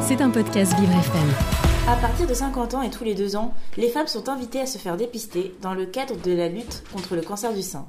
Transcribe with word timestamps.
C'est 0.00 0.22
un 0.22 0.30
podcast 0.30 0.72
Vivre 0.78 0.92
FM. 0.92 1.28
À 1.86 1.96
partir 1.96 2.26
de 2.26 2.32
50 2.32 2.74
ans 2.74 2.82
et 2.82 2.88
tous 2.88 3.04
les 3.04 3.14
deux 3.14 3.36
ans, 3.36 3.52
les 3.76 3.90
femmes 3.90 4.06
sont 4.06 4.30
invitées 4.30 4.60
à 4.60 4.66
se 4.66 4.78
faire 4.78 4.96
dépister 4.96 5.54
dans 5.60 5.74
le 5.74 5.84
cadre 5.84 6.16
de 6.16 6.32
la 6.32 6.48
lutte 6.48 6.82
contre 6.94 7.14
le 7.14 7.20
cancer 7.20 7.52
du 7.52 7.60
sein. 7.60 7.86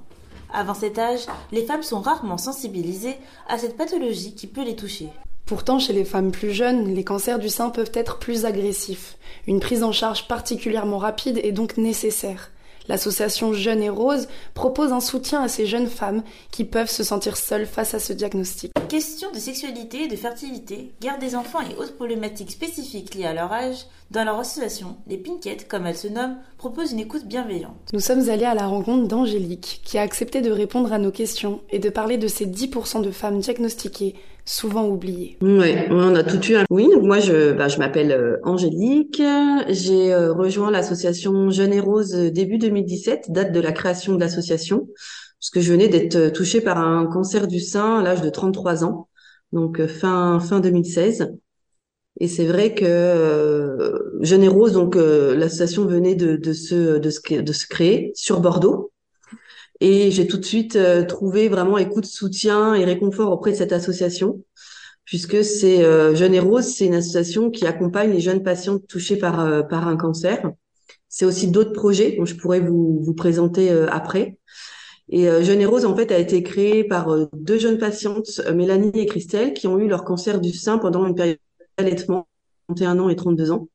Avant 0.53 0.73
cet 0.73 0.99
âge, 0.99 1.21
les 1.53 1.65
femmes 1.65 1.83
sont 1.83 2.01
rarement 2.01 2.37
sensibilisées 2.37 3.15
à 3.47 3.57
cette 3.57 3.77
pathologie 3.77 4.35
qui 4.35 4.47
peut 4.47 4.65
les 4.65 4.75
toucher. 4.75 5.07
Pourtant, 5.45 5.79
chez 5.79 5.93
les 5.93 6.03
femmes 6.03 6.31
plus 6.31 6.51
jeunes, 6.51 6.93
les 6.93 7.05
cancers 7.05 7.39
du 7.39 7.49
sein 7.49 7.69
peuvent 7.69 7.91
être 7.93 8.19
plus 8.19 8.45
agressifs. 8.45 9.17
Une 9.47 9.61
prise 9.61 9.83
en 9.83 9.93
charge 9.93 10.27
particulièrement 10.27 10.97
rapide 10.97 11.39
est 11.41 11.53
donc 11.53 11.77
nécessaire. 11.77 12.51
L'association 12.89 13.53
Jeune 13.53 13.83
et 13.83 13.89
Rose 13.89 14.27
propose 14.55 14.91
un 14.91 14.99
soutien 14.99 15.43
à 15.43 15.47
ces 15.47 15.67
jeunes 15.67 15.87
femmes 15.87 16.23
qui 16.51 16.65
peuvent 16.65 16.89
se 16.89 17.03
sentir 17.03 17.37
seules 17.37 17.67
face 17.67 17.93
à 17.93 17.99
ce 17.99 18.13
diagnostic. 18.13 18.71
Question 18.89 19.31
de 19.31 19.37
sexualité, 19.37 20.07
de 20.07 20.15
fertilité, 20.15 20.91
garde 20.99 21.21
des 21.21 21.35
enfants 21.35 21.61
et 21.61 21.75
autres 21.75 21.95
problématiques 21.95 22.51
spécifiques 22.51 23.13
liées 23.13 23.25
à 23.25 23.33
leur 23.33 23.53
âge, 23.53 23.85
dans 24.11 24.23
leur 24.23 24.39
association, 24.39 24.97
les 25.07 25.17
Pinkettes, 25.17 25.67
comme 25.67 25.85
elles 25.85 25.95
se 25.95 26.07
nomment, 26.07 26.37
proposent 26.57 26.93
une 26.93 26.99
écoute 26.99 27.27
bienveillante. 27.27 27.75
Nous 27.93 27.99
sommes 27.99 28.27
allés 28.29 28.45
à 28.45 28.55
la 28.55 28.65
rencontre 28.65 29.07
d'Angélique, 29.07 29.81
qui 29.85 29.99
a 29.99 30.01
accepté 30.01 30.41
de 30.41 30.49
répondre 30.49 30.91
à 30.91 30.97
nos 30.97 31.11
questions 31.11 31.61
et 31.69 31.77
de 31.77 31.89
parler 31.89 32.17
de 32.17 32.27
ces 32.27 32.47
10% 32.47 33.03
de 33.03 33.11
femmes 33.11 33.39
diagnostiquées, 33.39 34.15
souvent 34.45 34.87
oubliées. 34.87 35.37
Oui, 35.41 35.75
on 35.91 36.15
a 36.15 36.23
tout 36.23 36.43
eu. 36.51 36.55
Oui, 36.71 36.87
donc 36.91 37.03
moi 37.03 37.19
je, 37.19 37.51
bah, 37.51 37.67
je 37.67 37.77
m'appelle 37.77 38.11
euh, 38.11 38.37
Angélique. 38.43 39.21
J'ai 39.67 40.11
euh, 40.11 40.33
rejoint 40.33 40.71
l'association 40.71 41.51
Jeune 41.51 41.73
et 41.73 41.79
Rose 41.79 42.15
euh, 42.15 42.31
début 42.31 42.57
2017, 42.57 43.25
date 43.29 43.51
de 43.51 43.59
la 43.59 43.71
création 43.71 44.15
de 44.15 44.19
l'association, 44.19 44.87
parce 45.39 45.51
que 45.51 45.61
je 45.61 45.71
venais 45.71 45.87
d'être 45.87 46.29
touchée 46.29 46.61
par 46.61 46.79
un 46.79 47.05
cancer 47.05 47.47
du 47.47 47.59
sein 47.59 47.99
à 47.99 48.01
l'âge 48.01 48.21
de 48.21 48.29
33 48.31 48.83
ans, 48.83 49.07
donc 49.53 49.85
fin 49.85 50.39
fin 50.39 50.59
2016. 50.59 51.31
Et 52.19 52.27
c'est 52.27 52.45
vrai 52.45 52.75
que 52.75 52.85
euh, 52.85 53.99
Jeune 54.21 54.43
et 54.43 54.47
Rose, 54.47 54.73
donc 54.73 54.95
l'association 54.95 55.85
venait 55.85 56.15
de, 56.15 56.35
de, 56.35 56.53
se, 56.53 56.97
de, 56.99 57.09
se, 57.09 57.41
de 57.41 57.53
se 57.53 57.67
créer 57.67 58.11
sur 58.15 58.41
Bordeaux. 58.41 58.91
Et 59.81 60.11
j'ai 60.11 60.27
tout 60.27 60.37
de 60.37 60.45
suite 60.45 60.75
euh, 60.75 61.05
trouvé 61.05 61.47
vraiment 61.47 61.77
écoute, 61.77 62.05
soutien 62.05 62.73
et 62.73 62.83
réconfort 62.83 63.31
auprès 63.31 63.51
de 63.51 63.55
cette 63.55 63.71
association, 63.71 64.43
puisque 65.05 65.43
c'est 65.43 65.83
euh, 65.83 66.15
Jeune 66.15 66.33
et 66.33 66.39
Rose, 66.39 66.65
c'est 66.65 66.85
une 66.85 66.95
association 66.95 67.49
qui 67.49 67.65
accompagne 67.65 68.11
les 68.11 68.19
jeunes 68.19 68.43
patientes 68.43 68.85
touchées 68.87 69.17
par 69.17 69.39
euh, 69.39 69.61
par 69.61 69.87
un 69.87 69.95
cancer. 69.95 70.51
C'est 71.07 71.25
aussi 71.25 71.47
d'autres 71.49 71.73
projets 71.73 72.15
dont 72.17 72.25
je 72.25 72.35
pourrais 72.35 72.59
vous, 72.59 73.01
vous 73.01 73.13
présenter 73.13 73.71
après. 73.71 74.37
Et 75.11 75.23
Jeune 75.43 75.59
et 75.59 75.65
Rose, 75.65 75.85
en 75.85 75.95
fait, 75.95 76.11
a 76.11 76.19
été 76.19 76.43
créée 76.43 76.83
par 76.83 77.27
deux 77.33 77.57
jeunes 77.57 77.79
patientes, 77.79 78.41
Mélanie 78.53 78.91
et 78.93 79.07
Christelle, 79.07 79.53
qui 79.53 79.65
ont 79.65 79.79
eu 79.79 79.87
leur 79.87 80.03
cancer 80.03 80.39
du 80.39 80.53
sein 80.53 80.77
pendant 80.77 81.07
une 81.07 81.15
période 81.15 81.39
d'allaitement, 81.79 82.27
31 82.67 82.99
ans 82.99 83.09
et 83.09 83.15
32 83.15 83.51
ans. 83.51 83.67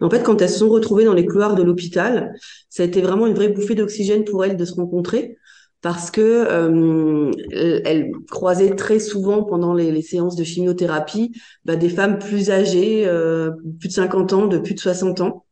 En 0.00 0.10
fait, 0.10 0.22
quand 0.22 0.40
elles 0.42 0.50
se 0.50 0.58
sont 0.58 0.68
retrouvées 0.68 1.04
dans 1.04 1.14
les 1.14 1.26
couloirs 1.26 1.54
de 1.54 1.62
l'hôpital, 1.62 2.34
ça 2.68 2.82
a 2.82 2.86
été 2.86 3.00
vraiment 3.00 3.26
une 3.26 3.34
vraie 3.34 3.48
bouffée 3.48 3.74
d'oxygène 3.74 4.24
pour 4.24 4.44
elles 4.44 4.56
de 4.56 4.64
se 4.64 4.74
rencontrer 4.74 5.36
parce 5.82 6.12
que 6.12 6.20
euh, 6.20 7.32
elles 7.52 8.12
croisaient 8.30 8.76
très 8.76 9.00
souvent 9.00 9.42
pendant 9.42 9.74
les, 9.74 10.00
séances 10.00 10.36
de 10.36 10.44
chimiothérapie 10.44 11.32
bah, 11.64 11.76
des 11.76 11.88
femmes 11.88 12.18
plus 12.18 12.50
âgées, 12.50 13.06
euh, 13.06 13.50
plus 13.80 13.88
de 13.88 13.92
50 13.92 14.32
ans, 14.32 14.46
de 14.46 14.58
plus 14.58 14.74
de 14.74 14.80
60 14.80 15.20
ans. 15.20 15.44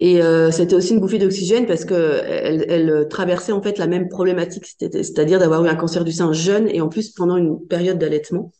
Et 0.00 0.22
euh, 0.22 0.52
c'était 0.52 0.76
aussi 0.76 0.94
une 0.94 1.00
bouffée 1.00 1.18
d'oxygène 1.18 1.66
parce 1.66 1.84
que 1.84 1.94
elles, 1.94 2.64
elles, 2.68 3.08
traversaient 3.10 3.50
en 3.50 3.60
fait 3.60 3.78
la 3.78 3.88
même 3.88 4.08
problématique, 4.08 4.64
c'est-à-dire 4.78 5.40
d'avoir 5.40 5.64
eu 5.64 5.68
un 5.68 5.74
cancer 5.74 6.04
du 6.04 6.12
sein 6.12 6.32
jeune 6.32 6.68
et 6.68 6.80
en 6.80 6.88
plus 6.88 7.10
pendant 7.10 7.36
une 7.36 7.66
période 7.66 7.98
d'allaitement. 7.98 8.52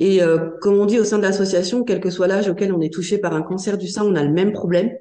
Et 0.00 0.22
euh, 0.22 0.50
comme 0.60 0.78
on 0.78 0.86
dit 0.86 0.98
au 0.98 1.04
sein 1.04 1.18
de 1.18 1.22
l'association, 1.22 1.82
quel 1.84 2.00
que 2.00 2.10
soit 2.10 2.28
l'âge 2.28 2.48
auquel 2.48 2.72
on 2.72 2.80
est 2.80 2.92
touché 2.92 3.18
par 3.18 3.34
un 3.34 3.42
cancer 3.42 3.78
du 3.78 3.88
sein, 3.88 4.04
on 4.04 4.14
a 4.14 4.22
le 4.22 4.32
même 4.32 4.52
problème, 4.52 4.92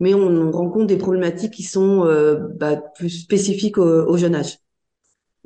mais 0.00 0.12
on, 0.12 0.50
rencontre 0.50 0.86
des 0.86 0.96
problématiques 0.96 1.52
qui 1.52 1.62
sont 1.62 2.04
euh, 2.04 2.36
bah, 2.56 2.76
plus 2.76 3.10
spécifiques 3.10 3.78
au, 3.78 4.16
jeune 4.16 4.34
âge. 4.34 4.58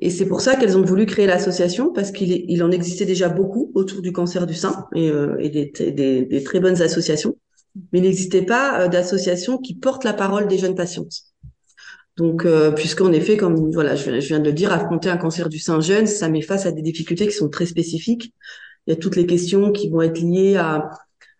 Et 0.00 0.10
c'est 0.10 0.26
pour 0.26 0.40
ça 0.40 0.56
qu'elles 0.56 0.76
ont 0.76 0.84
voulu 0.84 1.06
créer 1.06 1.26
l'association, 1.26 1.92
parce 1.92 2.10
qu'il 2.10 2.32
il 2.32 2.62
en 2.62 2.70
existait 2.70 3.04
déjà 3.04 3.28
beaucoup 3.28 3.70
autour 3.74 4.02
du 4.02 4.12
cancer 4.12 4.46
du 4.46 4.54
sein 4.54 4.86
et, 4.94 5.10
euh, 5.10 5.36
et 5.38 5.48
des, 5.48 5.72
des, 5.92 6.24
des, 6.24 6.44
très 6.44 6.60
bonnes 6.60 6.82
associations, 6.82 7.36
mais 7.92 8.00
il 8.00 8.02
n'existait 8.02 8.42
pas 8.42 8.88
d'association 8.88 9.58
qui 9.58 9.74
porte 9.74 10.04
la 10.04 10.12
parole 10.12 10.48
des 10.48 10.58
jeunes 10.58 10.74
patientes. 10.74 11.22
Donc, 12.16 12.44
euh, 12.44 12.72
puisqu'en 12.72 13.12
effet, 13.12 13.36
comme 13.36 13.70
voilà, 13.70 13.94
je, 13.94 14.20
je, 14.20 14.26
viens 14.26 14.40
de 14.40 14.46
le 14.46 14.52
dire, 14.52 14.72
affronter 14.72 15.08
un 15.08 15.16
cancer 15.16 15.48
du 15.48 15.60
sein 15.60 15.80
jeune, 15.80 16.06
ça 16.06 16.28
met 16.28 16.42
face 16.42 16.66
à 16.66 16.72
des 16.72 16.82
difficultés 16.82 17.28
qui 17.28 17.34
sont 17.34 17.48
très 17.48 17.66
spécifiques 17.66 18.34
il 18.88 18.92
y 18.92 18.94
a 18.94 18.96
toutes 18.96 19.16
les 19.16 19.26
questions 19.26 19.70
qui 19.70 19.90
vont 19.90 20.00
être 20.00 20.18
liées 20.18 20.56
à, 20.56 20.90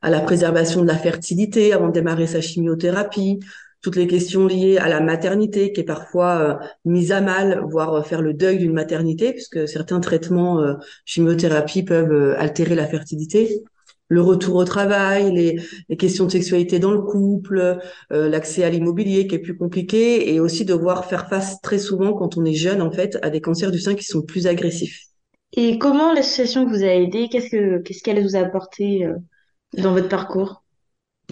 la 0.03 0.20
préservation 0.20 0.82
de 0.82 0.86
la 0.86 0.98
fertilité 0.98 1.72
avant 1.72 1.88
de 1.88 1.92
démarrer 1.92 2.26
sa 2.26 2.42
chimiothérapie, 2.42 3.41
toutes 3.81 3.97
les 3.97 4.06
questions 4.06 4.47
liées 4.47 4.76
à 4.76 4.86
la 4.88 5.00
maternité 5.00 5.72
qui 5.72 5.81
est 5.81 5.84
parfois 5.84 6.60
euh, 6.62 6.66
mise 6.84 7.10
à 7.10 7.22
mal, 7.22 7.64
voire 7.70 7.94
euh, 7.94 8.03
faire 8.03 8.20
le 8.20 8.34
deuil 8.34 8.58
d'une 8.58 8.75
maternité, 8.75 9.32
puisque 9.32 9.66
certains 9.66 9.98
traitements 9.98 10.60
euh, 10.60 10.75
chimiothérapie 11.06 11.84
peuvent 11.84 12.37
altérer 12.38 12.75
la 12.75 12.87
fertilité. 12.87 13.62
Le 14.08 14.20
retour 14.20 14.56
au 14.56 14.64
travail, 14.64 15.32
les, 15.32 15.58
les 15.88 15.97
questions 15.97 16.26
de 16.26 16.31
sexualité 16.31 16.78
dans 16.78 16.92
le 16.92 17.00
couple, 17.00 17.78
l'accès 18.10 18.64
à 18.64 18.70
l'immobilier 18.70 19.26
qui 19.26 19.34
est 19.34 19.38
plus 19.38 19.56
compliqué, 19.56 20.34
et 20.34 20.41
aussi 20.41 20.64
devoir 20.64 21.04
faire 21.06 21.28
face 21.28 21.60
très 21.62 21.78
souvent 21.78 22.12
quand 22.14 22.38
on 22.38 22.44
est 22.44 22.54
jeune 22.54 22.81
en 22.81 22.91
fait 22.91 23.19
à 23.20 23.28
des 23.28 23.42
cancers 23.42 23.70
du 23.70 23.78
sein 23.78 23.94
qui 23.94 24.04
sont 24.04 24.22
plus 24.22 24.47
agressifs. 24.47 25.07
Et 25.53 25.78
comment 25.78 26.12
l'association 26.12 26.66
vous 26.66 26.84
a 26.84 26.88
aidé? 26.94 27.28
Qu'est-ce 27.31 27.50
que 27.50 27.78
qu'est-ce 27.82 28.03
qu'elle 28.03 28.22
vous 28.22 28.36
a 28.36 28.41
apporté 28.41 29.04
euh, 29.04 29.14
dans 29.75 29.92
votre 29.92 30.09
parcours? 30.09 30.62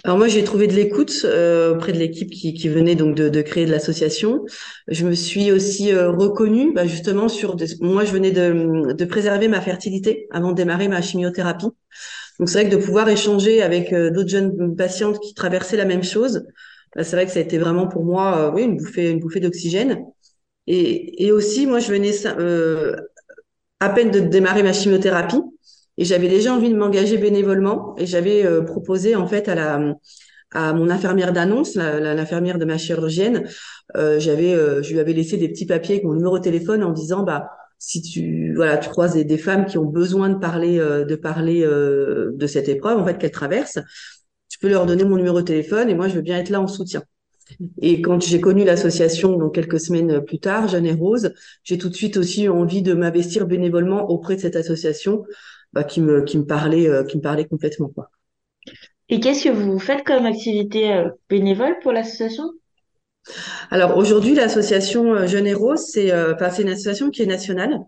Alors 0.03 0.17
moi 0.17 0.27
j'ai 0.27 0.43
trouvé 0.43 0.67
de 0.67 0.73
l'écoute 0.73 1.21
euh, 1.25 1.73
auprès 1.73 1.91
de 1.91 1.97
l'équipe 1.97 2.29
qui, 2.29 2.53
qui 2.53 2.69
venait 2.69 2.93
donc 2.95 3.15
de, 3.15 3.29
de 3.29 3.41
créer 3.41 3.65
de 3.65 3.71
l'association. 3.71 4.45
Je 4.87 5.05
me 5.07 5.13
suis 5.13 5.51
aussi 5.51 5.91
euh, 5.91 6.11
reconnue 6.11 6.71
bah, 6.73 6.85
justement 6.85 7.27
sur 7.29 7.55
des... 7.55 7.65
moi 7.81 8.05
je 8.05 8.11
venais 8.11 8.31
de, 8.31 8.93
de 8.93 9.05
préserver 9.05 9.47
ma 9.47 9.59
fertilité 9.59 10.27
avant 10.31 10.51
de 10.51 10.55
démarrer 10.55 10.87
ma 10.87 11.01
chimiothérapie. 11.01 11.67
Donc 12.39 12.49
c'est 12.49 12.61
vrai 12.61 12.69
que 12.69 12.75
de 12.75 12.81
pouvoir 12.81 13.09
échanger 13.09 13.63
avec 13.63 13.91
euh, 13.93 14.11
d'autres 14.11 14.29
jeunes 14.29 14.75
patientes 14.75 15.19
qui 15.19 15.33
traversaient 15.33 15.77
la 15.77 15.85
même 15.85 16.03
chose, 16.03 16.45
bah, 16.95 17.03
c'est 17.03 17.15
vrai 17.15 17.25
que 17.25 17.31
ça 17.31 17.39
a 17.39 17.41
été 17.41 17.57
vraiment 17.57 17.87
pour 17.87 18.05
moi 18.05 18.51
oui 18.53 18.63
une 18.63 18.77
bouffée 18.77 19.09
une 19.09 19.19
bouffée 19.19 19.39
d'oxygène. 19.39 20.03
Et, 20.67 21.25
et 21.25 21.31
aussi 21.31 21.65
moi 21.65 21.79
je 21.79 21.91
venais 21.91 22.13
à 23.79 23.89
peine 23.89 24.11
de 24.11 24.19
démarrer 24.19 24.63
ma 24.63 24.73
chimiothérapie 24.73 25.41
et 25.97 26.05
j'avais 26.05 26.27
déjà 26.27 26.53
envie 26.53 26.69
de 26.69 26.77
m'engager 26.77 27.17
bénévolement 27.17 27.95
et 27.97 28.05
j'avais 28.05 28.45
euh, 28.45 28.61
proposé 28.61 29.15
en 29.15 29.27
fait 29.27 29.47
à 29.49 29.55
la 29.55 29.95
à 30.51 30.71
mon 30.71 30.89
infirmière 30.89 31.33
d'annonce, 31.33 31.75
l'infirmière 31.75 32.57
de 32.57 32.63
ma 32.63 32.77
chirurgienne, 32.77 33.49
euh, 33.97 34.17
j'avais 34.17 34.53
euh, 34.53 34.81
je 34.81 34.93
lui 34.93 34.99
avais 35.01 35.11
laissé 35.11 35.35
des 35.35 35.49
petits 35.49 35.65
papiers 35.65 35.95
avec 35.95 36.05
mon 36.05 36.13
numéro 36.13 36.37
de 36.39 36.43
téléphone 36.43 36.83
en 36.85 36.91
disant 36.91 37.23
bah 37.23 37.49
si 37.79 38.01
tu 38.01 38.55
voilà 38.55 38.77
tu 38.77 38.89
croises 38.89 39.13
des, 39.13 39.37
femmes 39.37 39.65
qui 39.65 39.77
ont 39.77 39.85
besoin 39.85 40.29
de 40.29 40.39
parler 40.39 40.77
de 40.77 41.15
parler 41.15 41.61
de 41.63 42.47
cette 42.47 42.69
épreuve 42.69 42.97
en 42.97 43.05
fait 43.05 43.17
qu'elles 43.17 43.31
traversent, 43.31 43.79
tu 44.49 44.57
peux 44.59 44.69
leur 44.69 44.85
donner 44.85 45.03
mon 45.03 45.17
numéro 45.17 45.41
de 45.41 45.45
téléphone 45.45 45.89
et 45.89 45.95
moi 45.95 46.07
je 46.07 46.15
veux 46.15 46.21
bien 46.21 46.37
être 46.37 46.49
là 46.49 46.61
en 46.61 46.67
soutien. 46.67 47.03
Et 47.81 48.01
quand 48.01 48.21
j'ai 48.21 48.41
connu 48.41 48.63
l'association, 48.63 49.37
donc 49.37 49.55
quelques 49.55 49.79
semaines 49.79 50.21
plus 50.23 50.39
tard, 50.39 50.67
Jeanne 50.67 50.85
et 50.85 50.93
Rose, 50.93 51.33
j'ai 51.63 51.77
tout 51.77 51.89
de 51.89 51.95
suite 51.95 52.17
aussi 52.17 52.43
eu 52.43 52.49
envie 52.49 52.81
de 52.81 52.93
m'investir 52.93 53.47
bénévolement 53.47 54.09
auprès 54.09 54.35
de 54.35 54.41
cette 54.41 54.55
association 54.55 55.23
bah, 55.73 55.83
qui 55.83 56.01
me 56.01 56.21
qui 56.21 56.37
me 56.37 56.45
parlait 56.45 56.87
euh, 56.87 57.03
qui 57.03 57.17
me 57.17 57.21
parlait 57.21 57.45
complètement 57.45 57.89
quoi. 57.89 58.09
Et 59.09 59.19
qu'est-ce 59.19 59.45
que 59.45 59.49
vous 59.49 59.79
faites 59.79 60.03
comme 60.03 60.25
activité 60.25 60.93
euh, 60.93 61.09
bénévole 61.29 61.77
pour 61.81 61.93
l'association? 61.93 62.51
Alors 63.69 63.97
aujourd'hui, 63.97 64.35
l'association 64.35 65.13
euh, 65.13 65.27
Jeune 65.27 65.47
et 65.47 65.53
Rose, 65.53 65.85
c'est 65.91 66.13
enfin, 66.13 66.49
c'est 66.49 66.63
une 66.63 66.69
association 66.69 67.09
qui 67.09 67.23
est 67.23 67.27
nationale. 67.27 67.79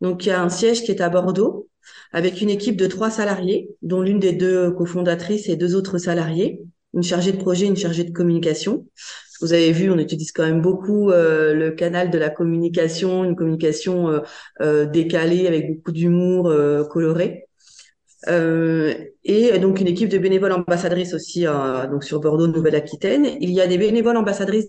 Donc 0.00 0.24
il 0.24 0.28
y 0.28 0.32
a 0.32 0.40
un 0.40 0.48
siège 0.48 0.82
qui 0.82 0.92
est 0.92 1.00
à 1.00 1.08
Bordeaux 1.08 1.68
avec 2.12 2.40
une 2.40 2.50
équipe 2.50 2.76
de 2.76 2.86
trois 2.86 3.10
salariés, 3.10 3.70
dont 3.82 4.02
l'une 4.02 4.18
des 4.18 4.32
deux 4.32 4.70
cofondatrices 4.70 5.48
et 5.48 5.56
deux 5.56 5.74
autres 5.74 5.98
salariés 5.98 6.60
une 6.94 7.02
chargée 7.02 7.32
de 7.32 7.38
projet, 7.38 7.66
une 7.66 7.76
chargée 7.76 8.04
de 8.04 8.12
communication. 8.12 8.86
Vous 9.40 9.52
avez 9.52 9.70
vu, 9.72 9.90
on 9.90 9.98
utilise 9.98 10.32
quand 10.32 10.44
même 10.44 10.60
beaucoup 10.60 11.10
euh, 11.10 11.54
le 11.54 11.70
canal 11.70 12.10
de 12.10 12.18
la 12.18 12.28
communication, 12.28 13.24
une 13.24 13.36
communication 13.36 14.08
euh, 14.08 14.20
euh, 14.60 14.86
décalée 14.86 15.46
avec 15.46 15.76
beaucoup 15.76 15.92
d'humour 15.92 16.52
coloré. 16.90 17.46
et 18.26 19.58
donc 19.60 19.80
une 19.80 19.86
équipe 19.86 20.08
de 20.08 20.18
bénévoles 20.18 20.52
ambassadrices 20.52 21.14
aussi 21.14 21.44
donc 21.90 22.04
sur 22.04 22.20
Bordeaux, 22.20 22.48
Nouvelle-Aquitaine. 22.48 23.26
Il 23.40 23.50
y 23.50 23.60
a 23.60 23.66
des 23.66 23.78
bénévoles 23.78 24.16
ambassadrices 24.16 24.68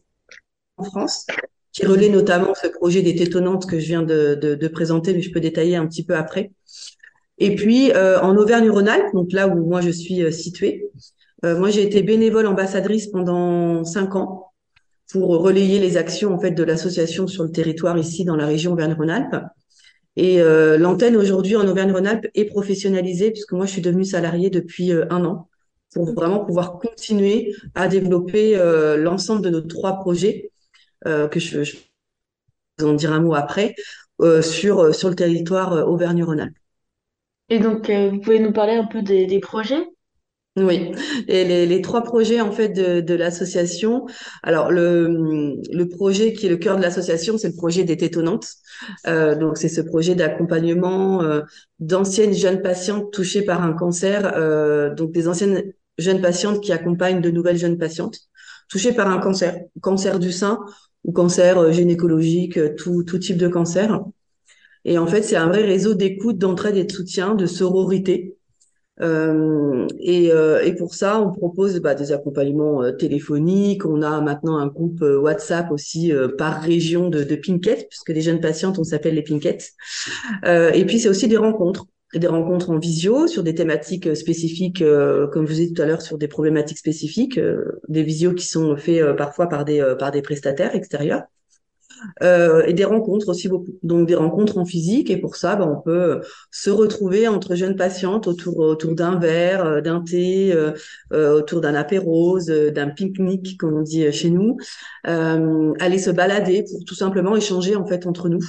en 0.78 0.84
France 0.84 1.26
qui 1.72 1.86
relaient 1.86 2.10
notamment 2.10 2.54
ce 2.56 2.68
projet 2.68 3.02
des 3.02 3.16
tétonnantes 3.16 3.66
que 3.68 3.80
je 3.80 3.88
viens 3.88 4.04
de, 4.04 4.36
de, 4.36 4.68
présenter, 4.68 5.14
mais 5.14 5.22
je 5.22 5.32
peux 5.32 5.40
détailler 5.40 5.76
un 5.76 5.88
petit 5.88 6.06
peu 6.06 6.16
après. 6.16 6.52
Et 7.40 7.56
puis 7.56 7.92
en 7.96 8.36
Auvergne-Rhône-Alpes, 8.38 9.14
donc 9.14 9.32
là 9.32 9.48
où 9.48 9.66
moi 9.66 9.82
je 9.82 9.90
suis 9.90 10.32
située, 10.32 10.92
moi, 11.44 11.70
j'ai 11.70 11.84
été 11.84 12.04
bénévole 12.04 12.48
ambassadrice 12.48 13.08
pendant 13.08 13.84
cinq 13.84 14.16
ans 14.16 14.50
pour 15.12 15.42
relayer 15.42 15.80
les 15.80 15.98
actions 15.98 16.34
en 16.34 16.40
fait 16.40 16.52
de 16.52 16.64
l'association 16.64 17.28
sur 17.28 17.44
le 17.44 17.52
territoire 17.52 17.98
ici 17.98 18.26
dans 18.26 18.36
la 18.36 18.46
région 18.46 18.74
Auvergne-Rhône-Alpes. 18.74 19.44
Et 20.16 20.42
euh, 20.42 20.78
l'antenne 20.78 21.16
aujourd'hui 21.16 21.56
en 21.56 21.68
Auvergne-Rhône-Alpes 21.68 22.28
est 22.36 22.46
professionnalisée 22.46 23.32
puisque 23.32 23.54
moi 23.54 23.66
je 23.66 23.72
suis 23.72 23.82
devenue 23.82 24.06
salariée 24.06 24.50
depuis 24.50 24.92
euh, 24.92 25.06
un 25.10 25.26
an 25.26 25.50
pour 25.94 26.14
vraiment 26.14 26.46
pouvoir 26.46 26.78
continuer 26.78 27.56
à 27.74 27.88
développer 27.88 28.56
euh, 28.56 28.98
l'ensemble 28.98 29.42
de 29.42 29.50
nos 29.50 29.62
trois 29.62 30.00
projets 30.00 30.52
que 31.06 31.40
je, 31.40 31.64
je 31.64 31.78
vais 32.78 32.86
en 32.86 32.94
dire 32.94 33.14
un 33.14 33.22
mot 33.22 33.34
après 33.34 33.74
sur 34.42 34.94
sur 34.94 35.08
le 35.08 35.16
territoire 35.16 35.88
Auvergne-Rhône-Alpes. 35.88 36.58
Et 37.48 37.60
donc 37.60 37.90
vous 37.90 38.20
pouvez 38.20 38.40
nous 38.40 38.52
parler 38.52 38.74
un 38.74 38.86
peu 38.86 39.02
des 39.02 39.40
projets? 39.40 39.82
Oui, 40.62 40.92
et 41.28 41.46
les, 41.46 41.66
les, 41.66 41.82
trois 41.82 42.04
projets 42.04 42.42
en 42.42 42.52
fait 42.52 42.70
de, 42.70 43.02
de 43.02 43.14
l'association. 43.14 44.06
Alors 44.44 44.72
le, 44.72 45.56
le 45.72 45.88
projet 45.88 46.34
qui 46.34 46.48
est 46.48 46.50
le 46.50 46.58
cœur 46.58 46.78
de 46.78 46.82
l'association, 46.82 47.38
c'est 47.38 47.50
le 47.50 47.56
projet 47.56 47.84
des 47.84 47.98
tétonnantes. 47.98 48.48
Euh, 49.08 49.36
donc 49.36 49.58
c'est 49.58 49.70
ce 49.70 49.82
projet 49.82 50.16
d'accompagnement 50.16 51.22
euh, 51.24 51.42
d'anciennes 51.80 52.34
jeunes 52.34 52.62
patientes 52.62 53.12
touchées 53.12 53.44
par 53.44 53.64
un 53.64 53.74
cancer, 53.74 54.34
euh, 54.36 54.94
donc 54.94 55.12
des 55.12 55.28
anciennes 55.28 55.64
jeunes 55.98 56.22
patientes 56.22 56.62
qui 56.62 56.72
accompagnent 56.72 57.22
de 57.22 57.30
nouvelles 57.30 57.58
jeunes 57.58 57.78
patientes 57.78 58.20
touchées 58.70 58.94
par 58.94 59.10
un 59.10 59.20
cancer, 59.20 59.60
cancer 59.82 60.20
du 60.20 60.32
sein 60.32 60.60
ou 61.04 61.12
cancer 61.12 61.58
euh, 61.58 61.72
gynécologique, 61.72 62.58
euh, 62.58 62.74
tout, 62.76 63.04
tout 63.04 63.20
type 63.20 63.38
de 63.38 63.48
cancer. 63.48 64.02
Et 64.86 64.98
en 64.98 65.08
fait, 65.08 65.24
c'est 65.24 65.36
un 65.36 65.48
vrai 65.48 65.64
réseau 65.64 65.94
d'écoute, 65.94 66.38
d'entraide 66.38 66.78
et 66.78 66.86
de 66.86 66.92
soutien, 66.92 67.36
de 67.36 67.46
sororité 67.46 68.38
euh, 69.02 69.88
et, 70.00 70.32
euh, 70.32 70.62
et, 70.64 70.76
pour 70.76 70.94
ça, 70.94 71.22
on 71.22 71.32
propose 71.32 71.80
bah, 71.80 71.96
des 71.96 72.12
accompagnements 72.12 72.84
euh, 72.84 72.92
téléphoniques. 72.92 73.86
On 73.86 74.02
a 74.02 74.20
maintenant 74.22 74.58
un 74.58 74.68
groupe 74.68 75.02
euh, 75.02 75.20
WhatsApp 75.20 75.72
aussi 75.72 76.12
par 76.38 76.62
région 76.62 77.10
de, 77.10 77.24
de 77.24 77.36
Pinkett, 77.36 77.88
puisque 77.90 78.10
les 78.10 78.22
jeunes 78.22 78.42
patientes, 78.42 78.80
on 78.80 78.84
s'appelle 78.84 79.16
les 79.16 79.24
Pinkett. 79.24 79.72
et 80.46 80.86
puis, 80.86 81.00
c'est 81.00 81.10
aussi 81.10 81.28
des 81.28 81.38
rencontres 81.38 81.86
des 82.16 82.26
rencontres 82.26 82.72
en 82.72 82.80
visio 82.80 83.28
sur 83.28 83.44
des 83.44 83.54
thématiques 83.54 84.16
spécifiques, 84.16 84.84
comme 85.32 85.46
je 85.46 85.54
vous 85.54 85.62
ai 85.62 85.68
dit 85.68 85.74
tout 85.74 85.82
à 85.84 85.86
l'heure, 85.86 86.02
sur 86.02 86.18
des 86.18 86.28
problématiques 86.28 86.80
spécifiques, 86.80 87.40
des 87.88 88.02
visios 88.02 88.34
qui 88.34 88.48
sont 88.48 88.76
faits 88.78 89.16
parfois 89.16 89.48
par 89.48 89.64
des 89.64 89.94
par 90.00 90.10
des 90.10 90.24
prestataires 90.24 90.74
extérieurs. 90.74 91.22
Euh, 92.22 92.64
et 92.66 92.74
des 92.74 92.86
rencontres 92.86 93.30
aussi 93.30 93.48
beaucoup. 93.48 93.78
Donc 93.84 94.08
des 94.08 94.16
rencontres 94.16 94.58
en 94.58 94.66
physique 94.66 95.10
et 95.10 95.18
pour 95.18 95.36
ça, 95.36 95.56
ben, 95.56 95.68
on 95.68 95.82
peut 95.82 96.22
se 96.52 96.70
retrouver 96.70 97.28
entre 97.28 97.56
jeunes 97.56 97.76
patientes 97.76 98.28
autour 98.28 98.58
autour 98.60 98.96
d'un 98.96 99.20
verre, 99.20 99.66
euh, 99.66 99.82
d'un 99.82 100.02
thé, 100.02 100.54
euh, 100.54 100.74
autour 101.12 101.62
d'un 101.62 101.76
apérose, 101.76 102.48
d'un 102.48 102.90
pique-nique 102.90 103.58
comme 103.58 103.76
on 103.76 103.82
dit 103.82 104.12
chez 104.12 104.30
nous, 104.30 104.58
aller 105.04 106.00
se 106.00 106.12
balader 106.12 106.64
pour 106.64 106.84
tout 106.86 106.96
simplement 106.96 107.36
échanger 107.36 107.76
en 107.76 107.86
fait 107.86 108.06
entre 108.06 108.30
nous. 108.30 108.44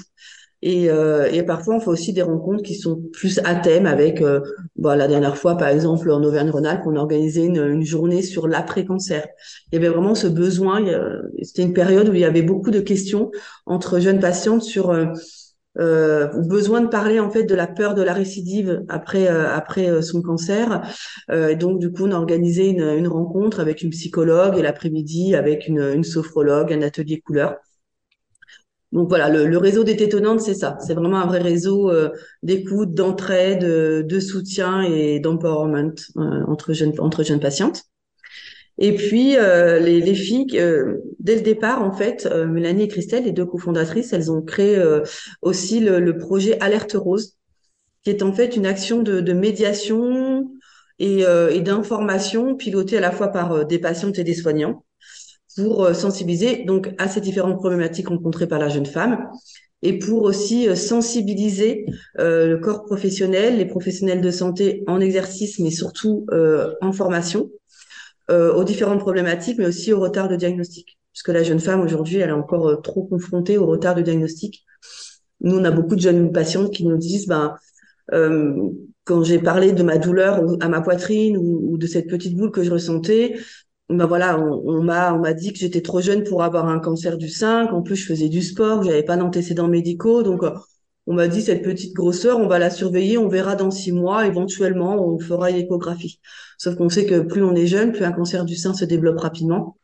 Et, 0.62 0.90
euh, 0.90 1.30
et, 1.32 1.42
parfois, 1.42 1.76
on 1.76 1.80
fait 1.80 1.88
aussi 1.88 2.12
des 2.12 2.22
rencontres 2.22 2.62
qui 2.62 2.74
sont 2.74 3.02
plus 3.12 3.40
à 3.44 3.54
thème 3.54 3.86
avec, 3.86 4.20
euh, 4.20 4.40
bon, 4.76 4.90
la 4.96 5.08
dernière 5.08 5.36
fois, 5.36 5.56
par 5.56 5.68
exemple, 5.68 6.10
en 6.10 6.22
Auvergne-Rhône-Alpes, 6.22 6.82
on 6.86 6.96
a 6.96 7.00
organisé 7.00 7.44
une, 7.44 7.64
une 7.64 7.84
journée 7.84 8.20
sur 8.20 8.46
l'après-cancer. 8.46 9.26
Il 9.72 9.76
y 9.76 9.78
avait 9.78 9.88
vraiment 9.88 10.14
ce 10.14 10.26
besoin, 10.26 10.84
c'était 11.42 11.62
une 11.62 11.72
période 11.72 12.08
où 12.08 12.14
il 12.14 12.20
y 12.20 12.24
avait 12.24 12.42
beaucoup 12.42 12.70
de 12.70 12.80
questions 12.80 13.30
entre 13.64 14.00
jeunes 14.00 14.20
patientes 14.20 14.62
sur 14.62 14.90
euh, 14.90 15.06
euh 15.78 16.26
besoin 16.48 16.80
de 16.80 16.88
parler 16.88 17.20
en 17.20 17.30
fait 17.30 17.44
de 17.44 17.54
la 17.54 17.68
peur 17.68 17.94
de 17.94 18.02
la 18.02 18.12
récidive 18.12 18.82
après 18.88 19.28
euh, 19.28 19.48
après 19.48 20.02
son 20.02 20.20
cancer. 20.20 20.82
et 21.32 21.56
donc, 21.56 21.78
du 21.78 21.90
coup, 21.90 22.04
on 22.04 22.12
a 22.12 22.16
organisé 22.16 22.66
une, 22.68 22.82
une 22.82 23.08
rencontre 23.08 23.60
avec 23.60 23.82
une 23.82 23.90
psychologue 23.90 24.58
et 24.58 24.62
l'après-midi 24.62 25.34
avec 25.34 25.68
une, 25.68 25.80
une 25.80 26.04
sophrologue, 26.04 26.72
un 26.72 26.82
atelier 26.82 27.20
couleur. 27.20 27.56
Donc 28.92 29.08
voilà, 29.08 29.28
le, 29.28 29.56
réseau 29.56 29.84
des 29.84 29.96
tétonnantes, 29.96 30.40
c'est 30.40 30.54
ça. 30.54 30.76
C'est 30.84 30.94
vraiment 30.94 31.18
un 31.18 31.26
vrai 31.26 31.38
réseau 31.38 31.90
euh, 31.90 32.10
d'écoute, 32.42 32.92
d'entraide, 32.92 33.60
de, 33.62 34.20
soutien 34.20 34.82
et 34.82 35.20
d'empowerment 35.20 35.94
euh, 36.16 36.44
entre 36.48 36.72
jeunes 36.72 36.92
entre 36.98 37.22
jeunes 37.22 37.40
patientes. 37.40 37.84
Et 38.78 38.94
puis 38.94 39.36
euh, 39.36 39.78
les, 39.78 40.00
les, 40.00 40.14
filles, 40.14 40.46
dès 41.20 41.36
le 41.36 41.42
départ, 41.42 41.82
en 41.82 41.92
fait, 41.92 42.26
Mélanie 42.48 42.84
et 42.84 42.88
Christelle, 42.88 43.24
les 43.24 43.32
deux 43.32 43.44
cofondatrices, 43.46 44.12
elles 44.12 44.32
ont 44.32 44.42
créé 44.42 44.82
aussi 45.42 45.80
le, 45.80 46.16
projet 46.16 46.58
Alerte 46.60 46.94
Rose, 46.94 47.36
qui 48.02 48.10
est 48.10 48.22
en 48.22 48.32
fait 48.32 48.56
une 48.56 48.66
action 48.66 49.02
de, 49.02 49.20
de 49.20 49.32
médiation 49.32 50.50
et, 50.98 51.20
et 51.50 51.60
d'information 51.60 52.56
pilotée 52.56 52.96
à 52.96 53.00
la 53.00 53.12
fois 53.12 53.28
par 53.28 53.66
des 53.66 53.78
patientes 53.78 54.18
et 54.18 54.24
des 54.24 54.34
soignants 54.34 54.82
pour 55.60 55.84
euh, 55.84 55.94
sensibiliser 55.94 56.64
donc 56.64 56.90
à 56.98 57.08
ces 57.08 57.20
différentes 57.20 57.58
problématiques 57.58 58.08
rencontrées 58.08 58.46
par 58.46 58.58
la 58.58 58.68
jeune 58.68 58.86
femme 58.86 59.28
et 59.82 59.98
pour 59.98 60.22
aussi 60.22 60.68
euh, 60.68 60.74
sensibiliser 60.74 61.84
euh, 62.18 62.46
le 62.46 62.58
corps 62.58 62.84
professionnel, 62.84 63.58
les 63.58 63.66
professionnels 63.66 64.20
de 64.20 64.30
santé 64.30 64.82
en 64.86 65.00
exercice, 65.00 65.58
mais 65.58 65.70
surtout 65.70 66.26
en 66.80 66.92
formation, 66.92 67.50
aux 68.28 68.62
différentes 68.62 69.00
problématiques, 69.00 69.58
mais 69.58 69.66
aussi 69.66 69.92
au 69.92 69.98
retard 69.98 70.28
de 70.28 70.36
diagnostic. 70.36 70.98
Parce 71.12 71.24
que 71.24 71.32
la 71.32 71.42
jeune 71.42 71.58
femme 71.58 71.80
aujourd'hui, 71.80 72.18
elle 72.18 72.28
est 72.28 72.32
encore 72.32 72.80
trop 72.80 73.02
confrontée 73.02 73.58
au 73.58 73.66
retard 73.66 73.96
de 73.96 74.02
diagnostic. 74.02 74.64
Nous, 75.40 75.58
on 75.58 75.64
a 75.64 75.72
beaucoup 75.72 75.96
de 75.96 76.00
jeunes 76.00 76.30
patientes 76.30 76.70
qui 76.70 76.86
nous 76.86 76.96
disent, 76.96 77.26
ben, 77.26 77.56
quand 79.02 79.24
j'ai 79.24 79.40
parlé 79.40 79.72
de 79.72 79.82
ma 79.82 79.98
douleur 79.98 80.44
à 80.60 80.68
ma 80.68 80.80
poitrine 80.80 81.36
ou, 81.36 81.72
ou, 81.72 81.76
de 81.76 81.88
cette 81.88 82.06
petite 82.06 82.36
boule 82.36 82.52
que 82.52 82.62
je 82.62 82.70
ressentais, 82.70 83.34
ben 83.96 84.06
voilà, 84.06 84.38
on, 84.38 84.82
m'a 84.82 85.14
on 85.14 85.18
m'a 85.18 85.32
dit 85.32 85.52
que 85.52 85.58
j'étais 85.58 85.82
trop 85.82 86.00
jeune 86.00 86.22
pour 86.24 86.42
avoir 86.42 86.68
un 86.68 86.78
cancer 86.78 87.18
du 87.18 87.28
sein, 87.28 87.66
qu'en 87.66 87.82
plus 87.82 87.96
je 87.96 88.06
faisais 88.06 88.28
du 88.28 88.42
sport, 88.42 88.82
j'avais 88.82 89.02
pas 89.02 89.16
d'antécédents 89.16 89.68
médicaux, 89.68 90.22
donc 90.22 90.44
euh, 90.44 90.52
on 91.06 91.14
m'a 91.14 91.28
dit 91.28 91.42
cette 91.42 91.62
petite 91.62 91.94
grosseur, 91.94 92.38
on 92.38 92.46
va 92.46 92.58
la 92.58 92.70
surveiller, 92.70 93.18
on 93.18 93.28
verra 93.28 93.56
dans 93.56 93.70
six 93.70 93.92
mois, 93.92 94.26
éventuellement 94.26 95.04
on 95.04 95.18
fera 95.18 95.50
une 95.50 95.56
échographie. 95.56 96.20
Sauf 96.58 96.76
qu'on 96.76 96.88
sait 96.88 97.06
que 97.06 97.20
plus 97.20 97.42
on 97.42 97.54
est 97.54 97.66
jeune, 97.66 97.92
plus 97.92 98.04
un 98.04 98.12
cancer 98.12 98.44
du 98.44 98.54
sein 98.54 98.74
se 98.74 98.84
développe 98.84 99.18
rapidement. 99.18 99.76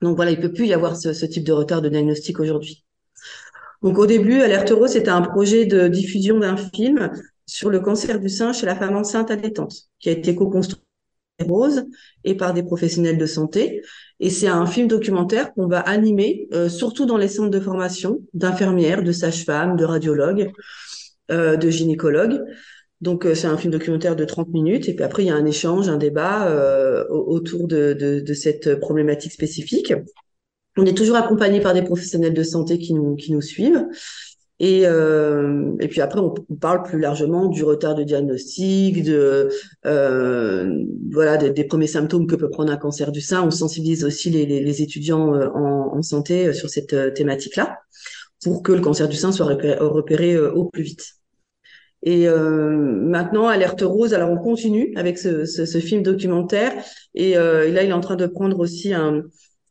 Donc 0.00 0.16
voilà, 0.16 0.30
il 0.30 0.40
peut 0.40 0.52
plus 0.52 0.66
y 0.66 0.72
avoir 0.72 0.96
ce, 0.96 1.12
ce 1.12 1.26
type 1.26 1.44
de 1.44 1.52
retard 1.52 1.82
de 1.82 1.88
diagnostic 1.88 2.38
aujourd'hui. 2.40 2.84
Donc 3.82 3.98
au 3.98 4.06
début, 4.06 4.40
Alerte 4.42 4.70
Rose, 4.70 4.90
c'était 4.92 5.08
un 5.08 5.22
projet 5.22 5.66
de 5.66 5.88
diffusion 5.88 6.38
d'un 6.38 6.56
film 6.56 7.10
sur 7.46 7.70
le 7.70 7.80
cancer 7.80 8.20
du 8.20 8.28
sein 8.28 8.52
chez 8.52 8.66
la 8.66 8.76
femme 8.76 8.96
enceinte 8.96 9.30
allaitante, 9.30 9.74
qui 9.98 10.08
a 10.08 10.12
été 10.12 10.34
co-construit 10.36 10.82
Et 12.24 12.36
par 12.36 12.54
des 12.54 12.62
professionnels 12.62 13.18
de 13.18 13.26
santé. 13.26 13.82
Et 14.20 14.28
c'est 14.28 14.48
un 14.48 14.66
film 14.66 14.86
documentaire 14.86 15.52
qu'on 15.54 15.66
va 15.66 15.80
animer, 15.80 16.48
euh, 16.52 16.68
surtout 16.68 17.06
dans 17.06 17.16
les 17.16 17.28
centres 17.28 17.50
de 17.50 17.60
formation 17.60 18.20
d'infirmières, 18.34 19.02
de 19.02 19.12
sages-femmes, 19.12 19.76
de 19.76 19.84
radiologues, 19.84 20.52
euh, 21.30 21.56
de 21.56 21.70
gynécologues. 21.70 22.42
Donc 23.00 23.24
euh, 23.24 23.34
c'est 23.34 23.46
un 23.46 23.56
film 23.56 23.72
documentaire 23.72 24.16
de 24.16 24.24
30 24.26 24.48
minutes 24.48 24.88
et 24.90 24.94
puis 24.94 25.04
après 25.04 25.22
il 25.22 25.28
y 25.28 25.30
a 25.30 25.34
un 25.34 25.46
échange, 25.46 25.88
un 25.88 25.96
débat 25.96 26.52
autour 27.08 27.66
de, 27.66 27.94
de, 27.94 28.20
de, 28.20 28.34
cette 28.34 28.78
problématique 28.78 29.32
spécifique. 29.32 29.94
On 30.76 30.84
est 30.84 30.96
toujours 30.96 31.16
accompagné 31.16 31.60
par 31.60 31.72
des 31.72 31.82
professionnels 31.82 32.34
de 32.34 32.42
santé 32.42 32.78
qui 32.78 32.92
nous, 32.92 33.16
qui 33.16 33.32
nous 33.32 33.40
suivent. 33.40 33.86
Et, 34.60 34.82
euh, 34.84 35.72
et 35.80 35.88
puis 35.88 36.02
après, 36.02 36.20
on, 36.20 36.34
parle 36.60 36.82
plus 36.82 37.00
largement 37.00 37.46
du 37.46 37.64
retard 37.64 37.94
de 37.94 38.04
diagnostic, 38.04 39.02
de 39.02 39.48
euh, 39.86 40.84
voilà 41.10 41.38
des, 41.38 41.64
premiers 41.64 41.86
symptômes 41.86 42.26
que 42.26 42.36
peut 42.36 42.50
prendre 42.50 42.70
un 42.70 42.76
cancer 42.76 43.10
du 43.10 43.22
sein. 43.22 43.42
On 43.42 43.50
sensibilise 43.50 44.04
aussi 44.04 44.28
les, 44.28 44.44
les, 44.44 44.60
les 44.60 44.82
étudiants 44.82 45.34
euh, 45.34 45.48
en, 45.54 45.96
en, 45.96 46.02
santé 46.02 46.48
euh, 46.48 46.52
sur 46.52 46.68
cette 46.68 46.92
euh, 46.92 47.10
thématique-là 47.10 47.78
pour 48.44 48.62
que 48.62 48.72
le 48.72 48.80
cancer 48.80 49.08
du 49.08 49.16
sein 49.16 49.32
soit 49.32 49.46
repéré, 49.46 50.38
au 50.38 50.64
plus 50.64 50.82
vite. 50.82 51.20
Et 52.02 52.26
euh, 52.28 52.70
maintenant, 52.70 53.48
Alerte 53.48 53.82
Rose, 53.82 54.14
alors 54.14 54.30
on 54.30 54.38
continue 54.38 54.94
avec 54.96 55.18
ce, 55.18 55.44
ce, 55.44 55.66
ce 55.66 55.78
film 55.78 56.02
documentaire. 56.02 56.72
Et, 57.14 57.36
euh, 57.36 57.68
et, 57.68 57.72
là, 57.72 57.82
il 57.82 57.90
est 57.90 57.94
en 57.94 58.00
train 58.00 58.16
de 58.16 58.26
prendre 58.26 58.58
aussi 58.58 58.94
un, 58.94 59.24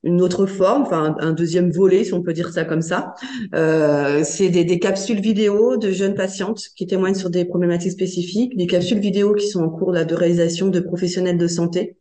une 0.04 0.22
autre 0.22 0.46
forme, 0.46 0.84
enfin 0.84 1.16
un, 1.20 1.34
deuxième 1.34 1.72
volet, 1.72 2.04
si 2.04 2.14
on 2.14 2.22
peut 2.22 2.34
dire 2.34 2.52
ça 2.54 2.64
comme 2.66 2.82
ça. 2.82 3.14
Euh, 3.54 4.22
c'est 4.24 4.50
des, 4.50 4.64
des, 4.64 4.80
capsules 4.80 5.20
vidéo 5.20 5.78
de 5.78 5.92
jeunes 5.92 6.16
patientes 6.16 6.62
qui 6.76 6.88
témoignent 6.88 7.16
sur 7.16 7.30
des 7.30 7.46
problématiques 7.46 7.92
spécifiques, 7.92 8.56
des 8.56 8.68
capsules 8.68 9.00
vidéo 9.00 9.34
qui 9.34 9.48
sont 9.48 9.62
en 9.62 9.70
cours 9.70 9.92
là, 9.92 10.06
de 10.06 10.16
réalisation 10.16 10.68
de 10.68 10.80
professionnels 10.80 11.38
de 11.38 11.48
santé. 11.48 11.98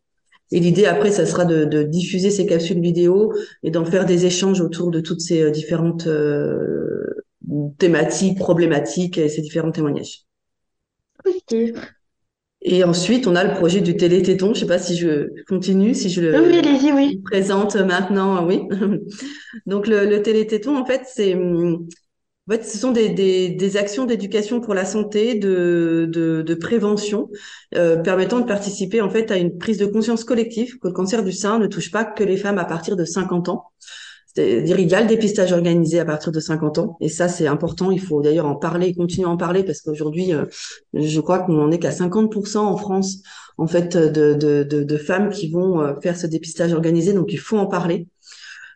Et 0.50 0.60
l'idée 0.60 0.86
après, 0.86 1.10
ça 1.10 1.26
sera 1.26 1.44
de, 1.44 1.64
de, 1.64 1.82
diffuser 1.82 2.30
ces 2.30 2.46
capsules 2.46 2.80
vidéo 2.80 3.34
et 3.62 3.70
d'en 3.70 3.84
faire 3.84 4.06
des 4.06 4.24
échanges 4.24 4.60
autour 4.60 4.90
de 4.90 5.00
toutes 5.00 5.20
ces 5.20 5.42
euh, 5.42 5.50
différentes 5.50 6.06
euh, 6.06 7.04
thématiques, 7.78 8.38
problématiques 8.38 9.18
et 9.18 9.28
ces 9.28 9.42
différents 9.42 9.72
témoignages. 9.72 10.24
Et 12.62 12.82
ensuite, 12.84 13.26
on 13.26 13.36
a 13.36 13.44
le 13.44 13.54
projet 13.54 13.80
du 13.80 13.96
télététon. 13.96 14.52
Je 14.54 14.60
sais 14.60 14.66
pas 14.66 14.78
si 14.78 14.96
je 14.96 15.28
continue, 15.48 15.94
si 15.94 16.10
je 16.10 16.20
le 16.20 16.40
oui, 16.40 16.90
oui. 16.94 17.22
présente 17.24 17.76
maintenant. 17.76 18.46
Oui. 18.46 18.62
Donc 19.66 19.86
le, 19.86 20.06
le 20.06 20.22
télététon, 20.22 20.76
en 20.76 20.84
fait, 20.84 21.02
c'est 21.06 21.34
en 21.36 22.52
fait, 22.52 22.64
ce 22.64 22.78
sont 22.78 22.92
des, 22.92 23.10
des, 23.10 23.50
des 23.50 23.76
actions 23.76 24.06
d'éducation 24.06 24.60
pour 24.62 24.72
la 24.74 24.86
santé, 24.86 25.34
de, 25.34 26.08
de, 26.10 26.40
de 26.42 26.54
prévention, 26.54 27.28
euh, 27.74 27.96
permettant 27.98 28.40
de 28.40 28.46
participer 28.46 29.02
en 29.02 29.10
fait 29.10 29.30
à 29.30 29.36
une 29.36 29.58
prise 29.58 29.76
de 29.76 29.84
conscience 29.86 30.24
collective 30.24 30.78
que 30.78 30.88
le 30.88 30.94
cancer 30.94 31.22
du 31.22 31.32
sein 31.32 31.58
ne 31.58 31.66
touche 31.66 31.90
pas 31.90 32.04
que 32.06 32.24
les 32.24 32.38
femmes 32.38 32.58
à 32.58 32.64
partir 32.64 32.96
de 32.96 33.04
50 33.04 33.50
ans. 33.50 33.64
Il 34.38 34.68
y 34.68 34.94
a 34.94 35.00
le 35.00 35.06
dépistage 35.06 35.52
organisé 35.52 35.98
à 35.98 36.04
partir 36.04 36.32
de 36.32 36.40
50 36.40 36.78
ans, 36.78 36.96
et 37.00 37.08
ça, 37.08 37.28
c'est 37.28 37.46
important. 37.46 37.90
Il 37.90 38.00
faut 38.00 38.22
d'ailleurs 38.22 38.46
en 38.46 38.54
parler, 38.54 38.94
continuer 38.94 39.26
à 39.26 39.30
en 39.30 39.36
parler, 39.36 39.64
parce 39.64 39.80
qu'aujourd'hui, 39.80 40.32
euh, 40.32 40.44
je 40.94 41.20
crois 41.20 41.40
qu'on 41.40 41.58
en 41.60 41.70
est 41.70 41.78
qu'à 41.78 41.90
50% 41.90 42.58
en 42.58 42.76
France, 42.76 43.22
en 43.56 43.66
fait, 43.66 43.96
de, 43.96 44.34
de, 44.34 44.62
de, 44.62 44.82
de, 44.82 44.96
femmes 44.96 45.30
qui 45.30 45.50
vont 45.50 45.80
euh, 45.80 45.94
faire 46.00 46.16
ce 46.16 46.26
dépistage 46.26 46.72
organisé. 46.72 47.12
Donc, 47.12 47.32
il 47.32 47.38
faut 47.38 47.58
en 47.58 47.66
parler. 47.66 48.06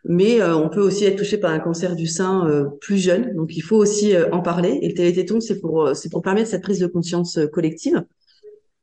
Mais 0.05 0.41
euh, 0.41 0.55
on 0.57 0.69
peut 0.69 0.81
aussi 0.81 1.05
être 1.05 1.17
touché 1.17 1.37
par 1.37 1.51
un 1.51 1.59
cancer 1.59 1.95
du 1.95 2.07
sein 2.07 2.65
plus 2.81 2.97
jeune, 2.97 3.33
donc 3.35 3.55
il 3.55 3.61
faut 3.61 3.77
aussi 3.77 4.13
en 4.31 4.41
parler. 4.41 4.79
Et 4.81 4.89
le 4.89 4.93
télététon, 4.93 5.39
c'est 5.39 5.59
pour, 5.59 5.95
c'est 5.95 6.09
pour 6.09 6.21
permettre 6.21 6.49
cette 6.49 6.63
prise 6.63 6.79
de 6.79 6.87
conscience 6.87 7.39
collective. 7.53 8.03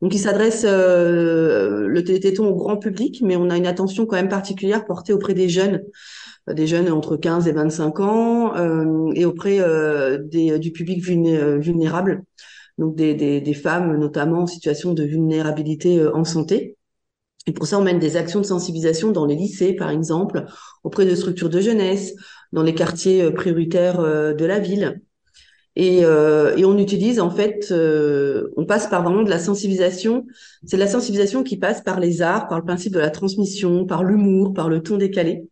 Donc, 0.01 0.15
il 0.15 0.19
s'adresse 0.19 0.65
le 0.65 2.01
télététon 2.01 2.49
au 2.49 2.55
grand 2.55 2.79
public, 2.79 3.21
mais 3.23 3.37
on 3.37 3.51
a 3.51 3.57
une 3.57 3.67
attention 3.67 4.07
quand 4.07 4.17
même 4.17 4.31
particulière 4.31 4.87
portée 4.87 5.13
auprès 5.13 5.35
des 5.35 5.49
jeunes 5.49 5.83
des 6.49 6.67
jeunes 6.67 6.91
entre 6.91 7.17
15 7.17 7.49
et 7.49 7.53
25 7.53 8.01
ans 8.01 8.57
euh, 8.57 9.13
et 9.15 9.25
auprès 9.25 9.61
euh, 9.61 10.19
des, 10.19 10.59
du 10.59 10.73
public 10.73 11.03
vulnérable, 11.03 12.25
donc 12.79 12.97
des, 12.97 13.15
des, 13.15 13.41
des, 13.41 13.55
femmes 13.55 13.97
notamment 13.97 14.43
en 14.43 14.47
situation 14.47 14.93
de 14.93 15.03
vulnérabilité 15.03 15.99
euh, 15.99 16.15
en 16.15 16.25
santé. 16.25 16.77
Et 17.47 17.53
pour 17.53 17.67
ça, 17.67 17.79
on 17.79 17.83
mène 17.83 17.99
des 17.99 18.17
actions 18.17 18.41
de 18.41 18.47
sensibilisation 18.47 19.13
dans 19.13 19.27
les 19.27 19.35
lycées, 19.35 19.73
par 19.73 19.91
exemple, 19.91 20.45
auprès 20.85 21.07
de 21.07 21.15
structures 21.15 21.49
de 21.49 21.61
jeunesse, 21.61 22.15
dans 22.53 22.63
les 22.63 22.75
quartiers 22.75 23.31
prioritaires 23.31 24.03
de 24.03 24.45
la 24.45 24.59
ville. 24.59 25.01
Et, 25.81 26.05
euh, 26.05 26.55
et, 26.57 26.67
on 26.67 26.77
utilise 26.77 27.21
en 27.21 27.31
fait, 27.31 27.69
euh, 27.71 28.53
on 28.59 28.67
passe 28.67 28.87
par 28.87 29.03
vraiment 29.03 29.23
de 29.23 29.31
la 29.31 29.39
sensibilisation. 29.39 30.27
C'est 30.67 30.77
la 30.77 30.87
sensibilisation 30.87 31.43
qui 31.43 31.57
passe 31.57 31.81
par 31.81 32.01
les 32.01 32.21
arts, 32.21 32.49
par 32.49 32.59
le 32.59 32.65
principe 32.67 32.93
de 32.93 32.99
la 32.99 33.09
transmission, 33.09 33.87
par 33.87 34.05
l'humour, 34.05 34.53
par 34.53 34.69
le 34.69 34.83
ton 34.83 34.99
décalé. 34.99 35.49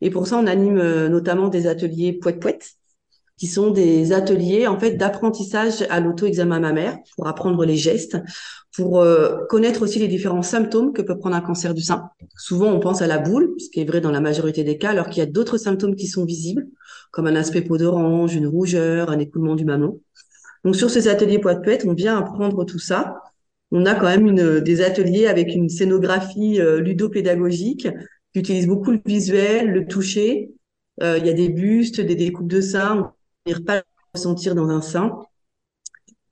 Et 0.00 0.10
pour 0.10 0.28
ça, 0.28 0.38
on 0.38 0.46
anime 0.46 0.78
euh, 0.78 1.08
notamment 1.08 1.48
des 1.48 1.66
ateliers 1.66 2.12
poète 2.12 2.38
poète, 2.38 2.74
qui 3.36 3.48
sont 3.48 3.72
des 3.72 4.12
ateliers 4.12 4.68
en 4.68 4.78
fait 4.78 4.92
d'apprentissage 4.92 5.84
à 5.90 5.98
l'auto-examen 5.98 6.60
mammaire 6.60 6.96
pour 7.16 7.26
apprendre 7.26 7.64
les 7.64 7.76
gestes, 7.76 8.16
pour 8.76 9.00
euh, 9.00 9.36
connaître 9.48 9.82
aussi 9.82 9.98
les 9.98 10.06
différents 10.06 10.42
symptômes 10.42 10.92
que 10.92 11.02
peut 11.02 11.18
prendre 11.18 11.34
un 11.34 11.40
cancer 11.40 11.74
du 11.74 11.82
sein. 11.82 12.08
Souvent, 12.36 12.70
on 12.70 12.78
pense 12.78 13.02
à 13.02 13.08
la 13.08 13.18
boule, 13.18 13.52
ce 13.58 13.68
qui 13.68 13.80
est 13.80 13.84
vrai 13.84 14.00
dans 14.00 14.12
la 14.12 14.20
majorité 14.20 14.62
des 14.62 14.78
cas, 14.78 14.90
alors 14.90 15.08
qu'il 15.08 15.18
y 15.18 15.26
a 15.26 15.30
d'autres 15.30 15.58
symptômes 15.58 15.96
qui 15.96 16.06
sont 16.06 16.24
visibles, 16.24 16.68
comme 17.12 17.28
un 17.28 17.36
aspect 17.36 17.62
peau 17.62 17.78
d'orange, 17.78 18.34
une 18.34 18.48
rougeur, 18.48 19.10
un 19.10 19.20
écoulement 19.20 19.54
du 19.54 19.64
mamelon. 19.64 20.00
Donc 20.64 20.74
sur 20.74 20.90
ces 20.90 21.06
ateliers 21.06 21.38
poète 21.38 21.62
poète, 21.62 21.84
on 21.86 21.94
vient 21.94 22.18
apprendre 22.18 22.64
tout 22.64 22.80
ça. 22.80 23.22
On 23.70 23.86
a 23.86 23.94
quand 23.94 24.06
même 24.06 24.26
une, 24.26 24.60
des 24.60 24.82
ateliers 24.82 25.26
avec 25.26 25.54
une 25.54 25.68
scénographie 25.68 26.60
euh, 26.60 26.80
ludopédagogique 26.80 27.86
J'utilise 28.34 28.66
beaucoup 28.66 28.92
le 28.92 29.00
visuel, 29.04 29.70
le 29.70 29.86
toucher. 29.86 30.52
Euh, 31.02 31.18
il 31.18 31.26
y 31.26 31.30
a 31.30 31.34
des 31.34 31.48
bustes, 31.48 32.00
des 32.00 32.14
découpes 32.14 32.48
de 32.48 32.60
seins. 32.60 33.12
On 33.46 33.50
ne 33.50 33.58
pas 33.58 33.82
ressentir 34.14 34.54
dans 34.54 34.68
un 34.68 34.80
sein. 34.80 35.18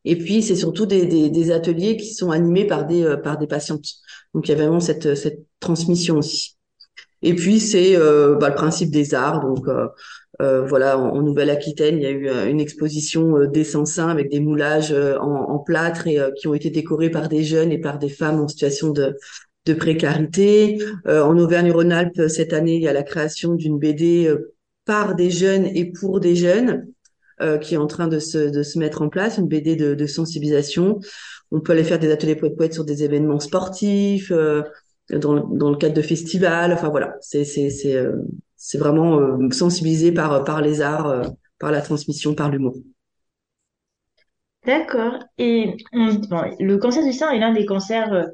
Et 0.07 0.17
puis, 0.17 0.43
c'est 0.43 0.57
surtout 0.57 0.87
des, 0.87 1.05
des, 1.05 1.29
des, 1.29 1.51
ateliers 1.51 1.99
qui 1.99 2.15
sont 2.15 2.31
animés 2.31 2.67
par 2.67 2.87
des, 2.87 3.03
euh, 3.03 3.17
par 3.19 3.37
des 3.37 3.47
patientes. 3.47 3.85
Donc, 4.33 4.49
il 4.49 4.53
y 4.53 4.55
a 4.55 4.57
vraiment 4.57 4.81
cette, 4.81 5.15
cette 5.15 5.45
transmission 5.61 6.17
aussi. 6.17 6.57
Et 7.23 7.35
puis, 7.35 7.61
c'est 7.61 7.97
euh, 7.97 8.37
bah, 8.37 8.49
le 8.49 8.55
principe 8.55 8.91
des 8.91 9.15
arts. 9.15 9.41
Donc, 9.41 9.69
euh, 9.69 9.87
euh 10.41 10.65
voilà, 10.67 10.99
en, 10.99 11.21
Nouvelle-Aquitaine, 11.23 11.97
il 11.97 12.03
y 12.03 12.07
a 12.07 12.11
eu 12.11 12.29
une 12.51 12.61
exposition 12.61 13.47
des 13.47 13.65
sans-seins 13.65 14.09
avec 14.09 14.31
des 14.31 14.41
moulages 14.41 14.93
en, 14.93 15.51
en 15.51 15.59
plâtre 15.59 16.07
et 16.07 16.19
qui 16.39 16.49
ont 16.49 16.55
été 16.55 16.71
décorés 16.71 17.11
par 17.11 17.29
des 17.29 17.45
jeunes 17.45 17.73
et 17.73 17.79
par 17.79 17.99
des 17.99 18.09
femmes 18.09 18.41
en 18.41 18.49
situation 18.49 18.91
de, 18.91 19.17
de 19.67 19.75
précarité. 19.75 20.79
Euh, 21.07 21.23
en 21.23 21.39
Auvergne-Rhône-Alpes, 21.39 22.29
cette 22.29 22.53
année, 22.53 22.77
il 22.77 22.83
y 22.83 22.89
a 22.89 22.93
la 22.93 23.03
création 23.03 23.55
d'une 23.55 23.79
BD 23.79 24.27
euh, 24.27 24.55
par 24.85 25.15
des 25.15 25.31
jeunes 25.31 25.67
et 25.67 25.91
pour 25.91 26.21
des 26.21 26.35
jeunes 26.37 26.87
euh, 27.41 27.59
qui 27.59 27.75
est 27.75 27.79
en 27.79 27.87
train 27.87 28.09
de 28.09 28.19
se, 28.19 28.51
de 28.51 28.63
se 28.63 28.79
mettre 28.79 29.03
en 29.03 29.09
place, 29.09 29.39
une 29.39 29.49
BD 29.49 29.77
de, 29.77 29.95
de 29.95 30.07
sensibilisation. 30.07 30.99
On 31.51 31.61
peut 31.61 31.73
aller 31.73 31.85
faire 31.85 31.99
des 31.99 32.11
ateliers 32.11 32.37
poète-poète 32.37 32.75
sur 32.75 32.85
des 32.85 33.03
événements 33.03 33.41
sportifs, 33.41 34.33
dans, 35.19 35.35
le 35.71 35.77
cadre 35.77 35.95
de 35.95 36.03
festivals. 36.03 36.73
Enfin 36.73 36.89
voilà, 36.89 37.15
c'est 37.21 37.45
c'est 37.45 38.79
vraiment 38.79 39.39
sensibilisé 39.51 40.13
par 40.13 40.61
les 40.61 40.81
arts, 40.81 41.23
par 41.59 41.73
la 41.73 41.81
transmission, 41.81 42.35
par 42.35 42.51
l'humour. 42.51 42.75
D'accord. 44.67 45.15
Et 45.39 45.77
le 45.93 46.77
cancer 46.77 47.05
du 47.05 47.13
sein 47.13 47.31
est 47.31 47.39
l'un 47.39 47.53
des 47.53 47.65
cancers 47.65 48.27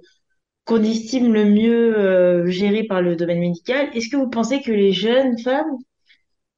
qu'on 0.67 0.83
estime 0.83 1.33
le 1.33 1.45
mieux 1.45 1.97
euh, 1.97 2.47
géré 2.49 2.85
par 2.85 3.01
le 3.01 3.17
domaine 3.17 3.39
médical. 3.39 3.89
Est-ce 3.95 4.09
que 4.11 4.17
vous 4.17 4.29
pensez 4.29 4.61
que 4.61 4.73
les 4.73 4.93
jeunes 4.93 5.39
femmes 5.39 5.79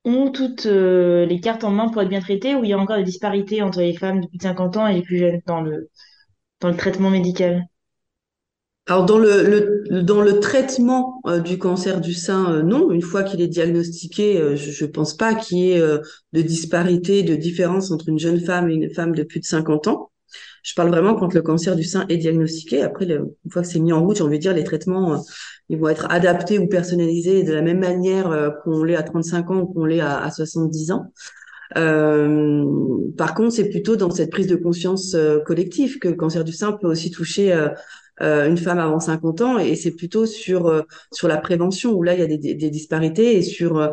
ont 0.04 0.32
toutes 0.32 0.66
euh, 0.66 1.26
les 1.26 1.40
cartes 1.40 1.62
en 1.64 1.70
main 1.70 1.88
pour 1.88 2.00
être 2.02 2.08
bien 2.08 2.20
traitées 2.20 2.54
ou 2.54 2.64
il 2.64 2.70
y 2.70 2.72
a 2.72 2.78
encore 2.78 2.96
des 2.96 3.04
disparités 3.04 3.60
entre 3.60 3.80
les 3.80 3.94
femmes 3.94 4.22
de 4.22 4.26
plus 4.26 4.38
de 4.38 4.42
50 4.42 4.76
ans 4.78 4.86
et 4.86 4.94
les 4.94 5.02
plus 5.02 5.18
jeunes 5.18 5.40
dans 5.46 5.60
le 5.60 6.76
traitement 6.76 7.10
médical? 7.10 7.66
Alors 8.88 9.04
dans 9.04 9.18
le, 9.18 10.02
dans 10.02 10.22
le 10.22 10.40
traitement 10.40 11.20
euh, 11.26 11.40
du 11.40 11.58
cancer 11.58 12.00
du 12.00 12.14
sein, 12.14 12.62
non. 12.62 12.90
Une 12.90 13.02
fois 13.02 13.22
qu'il 13.22 13.40
est 13.40 13.48
diagnostiqué, 13.48 14.56
je 14.56 14.84
ne 14.84 14.90
pense 14.90 15.16
pas 15.16 15.34
qu'il 15.34 15.58
y 15.58 15.72
ait 15.72 15.80
de 15.80 16.42
disparité, 16.42 17.22
de 17.22 17.36
différence 17.36 17.90
entre 17.90 18.08
une 18.08 18.18
jeune 18.18 18.40
femme 18.40 18.70
et 18.70 18.74
une 18.74 18.90
femme 18.92 19.14
de 19.14 19.22
plus 19.22 19.40
de 19.40 19.44
50 19.44 19.86
ans. 19.88 20.10
Je 20.62 20.74
parle 20.74 20.90
vraiment 20.90 21.14
quand 21.14 21.32
le 21.32 21.42
cancer 21.42 21.76
du 21.76 21.84
sein 21.84 22.04
est 22.08 22.16
diagnostiqué. 22.18 22.82
Après, 22.82 23.06
une 23.06 23.50
fois 23.50 23.62
que 23.62 23.68
c'est 23.68 23.80
mis 23.80 23.92
en 23.92 24.04
route, 24.04 24.16
j'ai 24.16 24.22
envie 24.22 24.38
de 24.38 24.42
dire, 24.42 24.54
les 24.54 24.64
traitements, 24.64 25.14
euh, 25.14 25.18
ils 25.68 25.78
vont 25.78 25.88
être 25.88 26.06
adaptés 26.10 26.58
ou 26.58 26.66
personnalisés 26.66 27.42
de 27.42 27.54
la 27.54 27.62
même 27.62 27.78
manière 27.78 28.30
euh, 28.30 28.50
qu'on 28.62 28.82
l'est 28.84 28.96
à 28.96 29.02
35 29.02 29.50
ans 29.50 29.60
ou 29.60 29.66
qu'on 29.66 29.84
l'est 29.84 30.00
à, 30.00 30.30
70 30.30 30.90
ans. 30.90 31.06
Euh, 31.76 32.64
par 33.16 33.34
contre, 33.34 33.52
c'est 33.52 33.68
plutôt 33.68 33.96
dans 33.96 34.10
cette 34.10 34.30
prise 34.30 34.46
de 34.46 34.56
conscience 34.56 35.16
collective 35.46 35.98
que 35.98 36.08
le 36.08 36.16
cancer 36.16 36.44
du 36.44 36.52
sein 36.52 36.72
peut 36.72 36.86
aussi 36.86 37.10
toucher 37.10 37.54
une 38.20 38.56
femme 38.56 38.78
avant 38.78 39.00
50 39.00 39.40
ans, 39.42 39.58
et 39.58 39.76
c'est 39.76 39.92
plutôt 39.92 40.26
sur 40.26 40.84
sur 41.12 41.28
la 41.28 41.36
prévention 41.38 41.92
où 41.92 42.02
là 42.02 42.14
il 42.14 42.20
y 42.20 42.22
a 42.22 42.26
des, 42.26 42.38
des 42.54 42.70
disparités 42.70 43.36
et 43.36 43.42
sur 43.42 43.92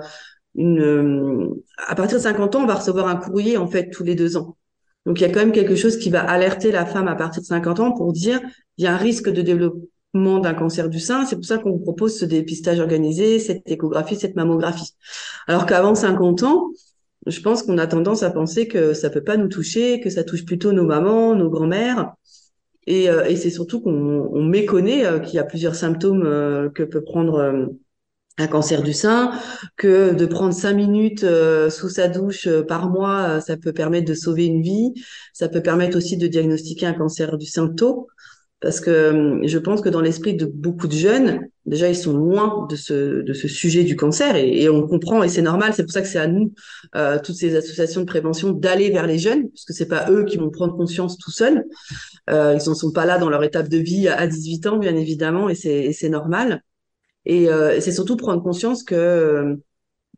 une 0.55 1.53
à 1.87 1.95
partir 1.95 2.17
de 2.17 2.23
50 2.23 2.55
ans, 2.55 2.63
on 2.63 2.67
va 2.67 2.75
recevoir 2.75 3.07
un 3.07 3.17
courrier 3.17 3.57
en 3.57 3.67
fait 3.67 3.89
tous 3.89 4.03
les 4.03 4.15
deux 4.15 4.37
ans 4.37 4.57
donc 5.05 5.19
il 5.19 5.21
y 5.21 5.25
a 5.25 5.29
quand 5.29 5.39
même 5.39 5.51
quelque 5.51 5.75
chose 5.75 5.97
qui 5.97 6.09
va 6.09 6.21
alerter 6.21 6.71
la 6.71 6.85
femme 6.85 7.07
à 7.07 7.15
partir 7.15 7.41
de 7.41 7.47
50 7.47 7.79
ans 7.79 7.91
pour 7.91 8.11
dire 8.11 8.41
il 8.77 8.83
y 8.83 8.87
a 8.87 8.93
un 8.93 8.97
risque 8.97 9.29
de 9.29 9.41
développement 9.41 10.39
d'un 10.39 10.53
cancer 10.53 10.89
du 10.89 10.99
sein. 10.99 11.25
C'est 11.25 11.35
pour 11.35 11.45
ça 11.45 11.57
qu'on 11.57 11.71
vous 11.71 11.79
propose 11.79 12.17
ce 12.17 12.25
dépistage 12.25 12.79
organisé, 12.79 13.39
cette 13.39 13.69
échographie, 13.69 14.15
cette 14.15 14.35
mammographie. 14.35 14.95
Alors 15.47 15.65
qu'avant 15.65 15.93
50 15.93 16.43
ans, 16.43 16.71
je 17.27 17.39
pense 17.41 17.63
qu'on 17.63 17.77
a 17.77 17.87
tendance 17.87 18.23
à 18.23 18.31
penser 18.31 18.67
que 18.67 18.93
ça 18.93 19.09
peut 19.09 19.23
pas 19.23 19.37
nous 19.37 19.47
toucher, 19.47 19.99
que 19.99 20.09
ça 20.09 20.23
touche 20.23 20.45
plutôt 20.45 20.71
nos 20.71 20.85
mamans, 20.85 21.35
nos 21.35 21.49
grands-mères. 21.49 22.13
Et, 22.87 23.09
euh, 23.09 23.25
et 23.25 23.35
c'est 23.35 23.49
surtout 23.49 23.81
qu'on 23.81 24.43
méconnaît 24.43 25.05
euh, 25.05 25.19
qu'il 25.19 25.35
y 25.35 25.39
a 25.39 25.43
plusieurs 25.43 25.75
symptômes 25.75 26.23
euh, 26.25 26.69
que 26.69 26.83
peut 26.83 27.03
prendre 27.03 27.67
un 28.37 28.47
cancer 28.47 28.83
du 28.83 28.93
sein, 28.93 29.31
que 29.77 30.13
de 30.13 30.25
prendre 30.25 30.53
cinq 30.53 30.73
minutes 30.73 31.25
sous 31.69 31.89
sa 31.89 32.09
douche 32.09 32.49
par 32.67 32.89
mois, 32.89 33.39
ça 33.39 33.55
peut 33.55 33.71
permettre 33.71 34.07
de 34.07 34.13
sauver 34.13 34.45
une 34.45 34.61
vie. 34.61 34.93
Ça 35.33 35.47
peut 35.47 35.61
permettre 35.61 35.95
aussi 35.97 36.17
de 36.17 36.27
diagnostiquer 36.27 36.85
un 36.85 36.93
cancer 36.93 37.37
du 37.37 37.45
sein 37.45 37.69
tôt, 37.69 38.07
parce 38.65 38.79
que 38.79 39.41
je 39.43 39.57
pense 39.59 39.81
que 39.81 39.89
dans 39.89 40.01
l'esprit 40.01 40.33
de 40.33 40.47
beaucoup 40.47 40.87
de 40.87 40.93
jeunes, 40.93 41.41
déjà 41.67 41.87
ils 41.87 41.95
sont 41.95 42.17
loin 42.17 42.65
de 42.67 42.75
ce 42.75 43.21
de 43.21 43.33
ce 43.33 43.47
sujet 43.47 43.83
du 43.83 43.95
cancer 43.95 44.35
et, 44.35 44.67
on 44.69 44.87
comprend 44.87 45.21
et 45.21 45.29
c'est 45.29 45.43
normal. 45.43 45.73
C'est 45.75 45.83
pour 45.83 45.91
ça 45.91 46.01
que 46.01 46.07
c'est 46.07 46.17
à 46.17 46.25
nous, 46.25 46.51
toutes 47.23 47.35
ces 47.35 47.55
associations 47.55 48.01
de 48.01 48.07
prévention, 48.07 48.53
d'aller 48.53 48.89
vers 48.89 49.05
les 49.05 49.19
jeunes, 49.19 49.49
parce 49.49 49.65
que 49.65 49.73
c'est 49.73 49.87
pas 49.87 50.09
eux 50.09 50.25
qui 50.25 50.37
vont 50.37 50.49
prendre 50.49 50.75
conscience 50.75 51.19
tout 51.19 51.29
seuls. 51.29 51.63
ils 52.27 52.57
n'en 52.65 52.73
sont 52.73 52.91
pas 52.91 53.05
là 53.05 53.19
dans 53.19 53.29
leur 53.29 53.43
étape 53.43 53.69
de 53.69 53.77
vie 53.77 54.07
à 54.07 54.25
18 54.25 54.65
ans, 54.65 54.77
bien 54.77 54.95
évidemment, 54.95 55.47
et 55.47 55.53
c'est 55.55 56.09
normal. 56.09 56.63
Et 57.25 57.49
euh, 57.49 57.79
c'est 57.81 57.91
surtout 57.91 58.17
prendre 58.17 58.41
conscience 58.41 58.83
que 58.83 58.95
euh, 58.95 59.55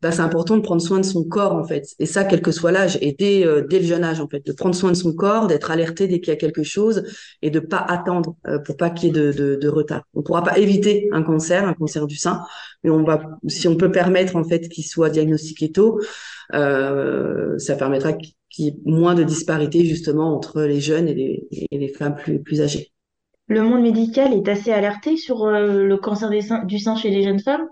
bah, 0.02 0.12
c'est 0.12 0.20
important 0.20 0.56
de 0.56 0.62
prendre 0.62 0.82
soin 0.82 1.00
de 1.00 1.04
son 1.04 1.24
corps 1.24 1.54
en 1.54 1.64
fait. 1.64 1.94
Et 1.98 2.06
ça, 2.06 2.24
quel 2.24 2.42
que 2.42 2.52
soit 2.52 2.72
l'âge, 2.72 2.98
et 3.00 3.12
dès, 3.12 3.46
euh, 3.46 3.66
dès 3.68 3.78
le 3.78 3.84
jeune 3.84 4.04
âge 4.04 4.20
en 4.20 4.28
fait, 4.28 4.44
de 4.44 4.52
prendre 4.52 4.74
soin 4.74 4.90
de 4.90 4.96
son 4.96 5.12
corps, 5.14 5.46
d'être 5.46 5.70
alerté 5.70 6.06
dès 6.06 6.20
qu'il 6.20 6.28
y 6.28 6.36
a 6.36 6.36
quelque 6.36 6.62
chose 6.62 7.04
et 7.42 7.50
de 7.50 7.60
pas 7.60 7.78
attendre 7.78 8.36
pour 8.64 8.76
pas 8.76 8.90
qu'il 8.90 9.08
y 9.08 9.10
ait 9.10 9.32
de, 9.32 9.56
de, 9.60 9.68
retard. 9.68 10.02
On 10.14 10.22
pourra 10.22 10.42
pas 10.42 10.58
éviter 10.58 11.08
un 11.12 11.22
cancer, 11.22 11.66
un 11.66 11.74
cancer 11.74 12.06
du 12.06 12.16
sein, 12.16 12.42
mais 12.82 12.90
on 12.90 13.02
va, 13.02 13.20
si 13.46 13.68
on 13.68 13.76
peut 13.76 13.90
permettre 13.90 14.36
en 14.36 14.44
fait 14.44 14.68
qu'il 14.68 14.84
soit 14.84 15.10
diagnostiqué 15.10 15.72
tôt, 15.72 16.00
ça 16.52 17.76
permettra 17.78 18.12
qu'il 18.12 18.64
y 18.64 18.68
ait 18.68 18.76
moins 18.84 19.14
de 19.14 19.24
disparité 19.24 19.84
justement 19.84 20.34
entre 20.34 20.62
les 20.62 20.80
jeunes 20.80 21.08
et 21.08 21.14
les, 21.14 21.48
et 21.70 21.78
les 21.78 21.88
femmes 21.88 22.16
plus, 22.16 22.40
plus 22.40 22.60
âgées 22.60 22.92
le 23.48 23.62
monde 23.62 23.80
médical 23.80 24.34
est 24.34 24.48
assez 24.48 24.70
alerté 24.70 25.16
sur 25.16 25.44
euh, 25.44 25.84
le 25.84 25.96
cancer 25.96 26.30
du 26.30 26.78
sein 26.78 26.96
chez 26.96 27.10
les 27.10 27.22
jeunes 27.22 27.40
femmes? 27.40 27.66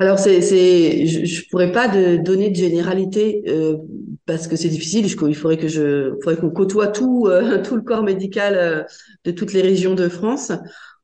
Alors 0.00 0.18
c'est, 0.18 0.40
c'est, 0.40 1.06
je, 1.06 1.26
je 1.26 1.48
pourrais 1.50 1.72
pas 1.72 1.86
de, 1.86 2.16
donner 2.16 2.48
de 2.48 2.56
généralité 2.56 3.42
euh, 3.48 3.76
parce 4.24 4.48
que 4.48 4.56
c'est 4.56 4.70
difficile. 4.70 5.04
il 5.04 5.36
faudrait 5.36 5.58
que 5.58 5.68
je, 5.68 6.14
faudrait 6.22 6.38
qu'on 6.38 6.48
côtoie 6.48 6.88
tout, 6.88 7.26
euh, 7.26 7.62
tout 7.62 7.76
le 7.76 7.82
corps 7.82 8.02
médical 8.02 8.86
de 9.24 9.30
toutes 9.30 9.52
les 9.52 9.60
régions 9.60 9.94
de 9.94 10.08
France. 10.08 10.52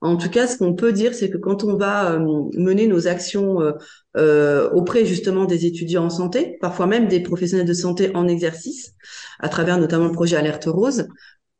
En 0.00 0.16
tout 0.16 0.30
cas, 0.30 0.46
ce 0.46 0.56
qu'on 0.56 0.74
peut 0.74 0.92
dire, 0.92 1.14
c'est 1.14 1.28
que 1.28 1.36
quand 1.36 1.62
on 1.62 1.76
va 1.76 2.18
mener 2.18 2.86
nos 2.86 3.06
actions 3.06 3.58
auprès 4.14 5.04
justement 5.04 5.44
des 5.44 5.66
étudiants 5.66 6.04
en 6.06 6.10
santé, 6.10 6.56
parfois 6.60 6.86
même 6.86 7.08
des 7.08 7.20
professionnels 7.20 7.66
de 7.66 7.74
santé 7.74 8.14
en 8.14 8.28
exercice, 8.28 8.94
à 9.40 9.48
travers 9.48 9.78
notamment 9.78 10.06
le 10.06 10.12
projet 10.12 10.36
Alerte 10.36 10.66
Rose, 10.66 11.06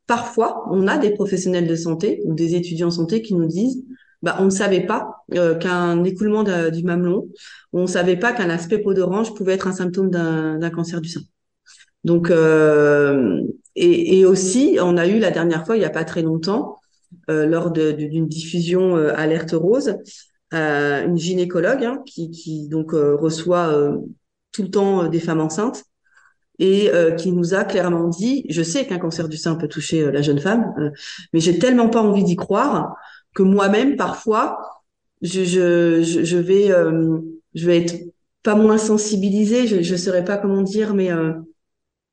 parfois 0.07 0.63
on 0.71 0.87
a 0.87 0.97
des 0.97 1.11
professionnels 1.11 1.67
de 1.67 1.75
santé 1.75 2.21
ou 2.25 2.33
des 2.33 2.55
étudiants 2.55 2.87
en 2.87 2.91
santé 2.91 3.21
qui 3.21 3.35
nous 3.35 3.47
disent 3.47 3.83
bah, 4.21 4.37
on 4.39 4.45
ne 4.45 4.49
savait 4.49 4.85
pas 4.85 5.23
euh, 5.35 5.55
qu'un 5.55 6.03
écoulement 6.03 6.43
du 6.43 6.83
mamelon, 6.83 7.27
on 7.73 7.83
ne 7.83 7.87
savait 7.87 8.17
pas 8.17 8.33
qu'un 8.33 8.49
aspect 8.49 8.79
peau 8.79 8.93
d'orange 8.93 9.33
pouvait 9.35 9.53
être 9.53 9.67
un 9.67 9.73
symptôme 9.73 10.09
d'un 10.09 10.69
cancer 10.69 11.01
du 11.01 11.09
sein. 11.09 11.21
Donc, 12.03 12.31
euh, 12.31 13.41
et, 13.75 14.19
et, 14.19 14.25
aussi, 14.25 14.77
on 14.81 14.97
a 14.97 15.07
eu 15.07 15.19
la 15.19 15.31
dernière 15.31 15.65
fois, 15.65 15.75
il 15.75 15.79
n'y 15.79 15.85
a 15.85 15.89
pas 15.89 16.05
très 16.05 16.21
longtemps, 16.21 16.79
euh, 17.29 17.45
lors 17.45 17.71
d'une 17.71 18.27
diffusion 18.27 18.97
euh, 18.97 19.13
alerte 19.15 19.51
rose, 19.51 19.95
euh, 20.53 21.05
une 21.05 21.17
gynécologue 21.17 21.83
hein, 21.83 22.01
qui, 22.05 22.31
qui, 22.31 22.67
donc 22.69 22.91
reçoit 22.91 23.73
tout 24.51 24.63
le 24.63 24.69
temps 24.69 25.07
des 25.07 25.19
femmes 25.19 25.41
enceintes 25.41 25.83
et 26.59 26.89
qui 27.17 27.31
nous 27.33 27.53
a 27.53 27.63
clairement 27.65 28.07
dit, 28.07 28.45
je 28.49 28.63
sais 28.63 28.87
qu'un 28.87 28.97
cancer 28.97 29.29
du 29.29 29.37
sein 29.37 29.55
peut 29.55 29.67
toucher 29.67 30.11
la 30.11 30.21
jeune 30.21 30.39
femme, 30.39 30.73
mais 31.31 31.39
j'ai 31.39 31.59
tellement 31.59 31.89
pas 31.89 32.01
envie 32.01 32.23
d'y 32.23 32.35
croire 32.35 32.95
que 33.37 33.43
moi-même 33.43 33.95
parfois 33.97 34.57
je, 35.21 35.43
je, 35.43 36.01
je, 36.01 36.37
vais 36.37 36.71
euh, 36.71 37.19
je 37.53 37.67
vais 37.67 37.77
être 37.77 37.95
pas 38.41 38.55
moins 38.55 38.79
sensibilisée 38.79 39.67
je 39.67 39.91
ne 39.91 39.97
saurais 39.97 40.25
pas 40.25 40.37
comment 40.37 40.63
dire 40.63 40.95
mais 40.95 41.11
euh, 41.11 41.33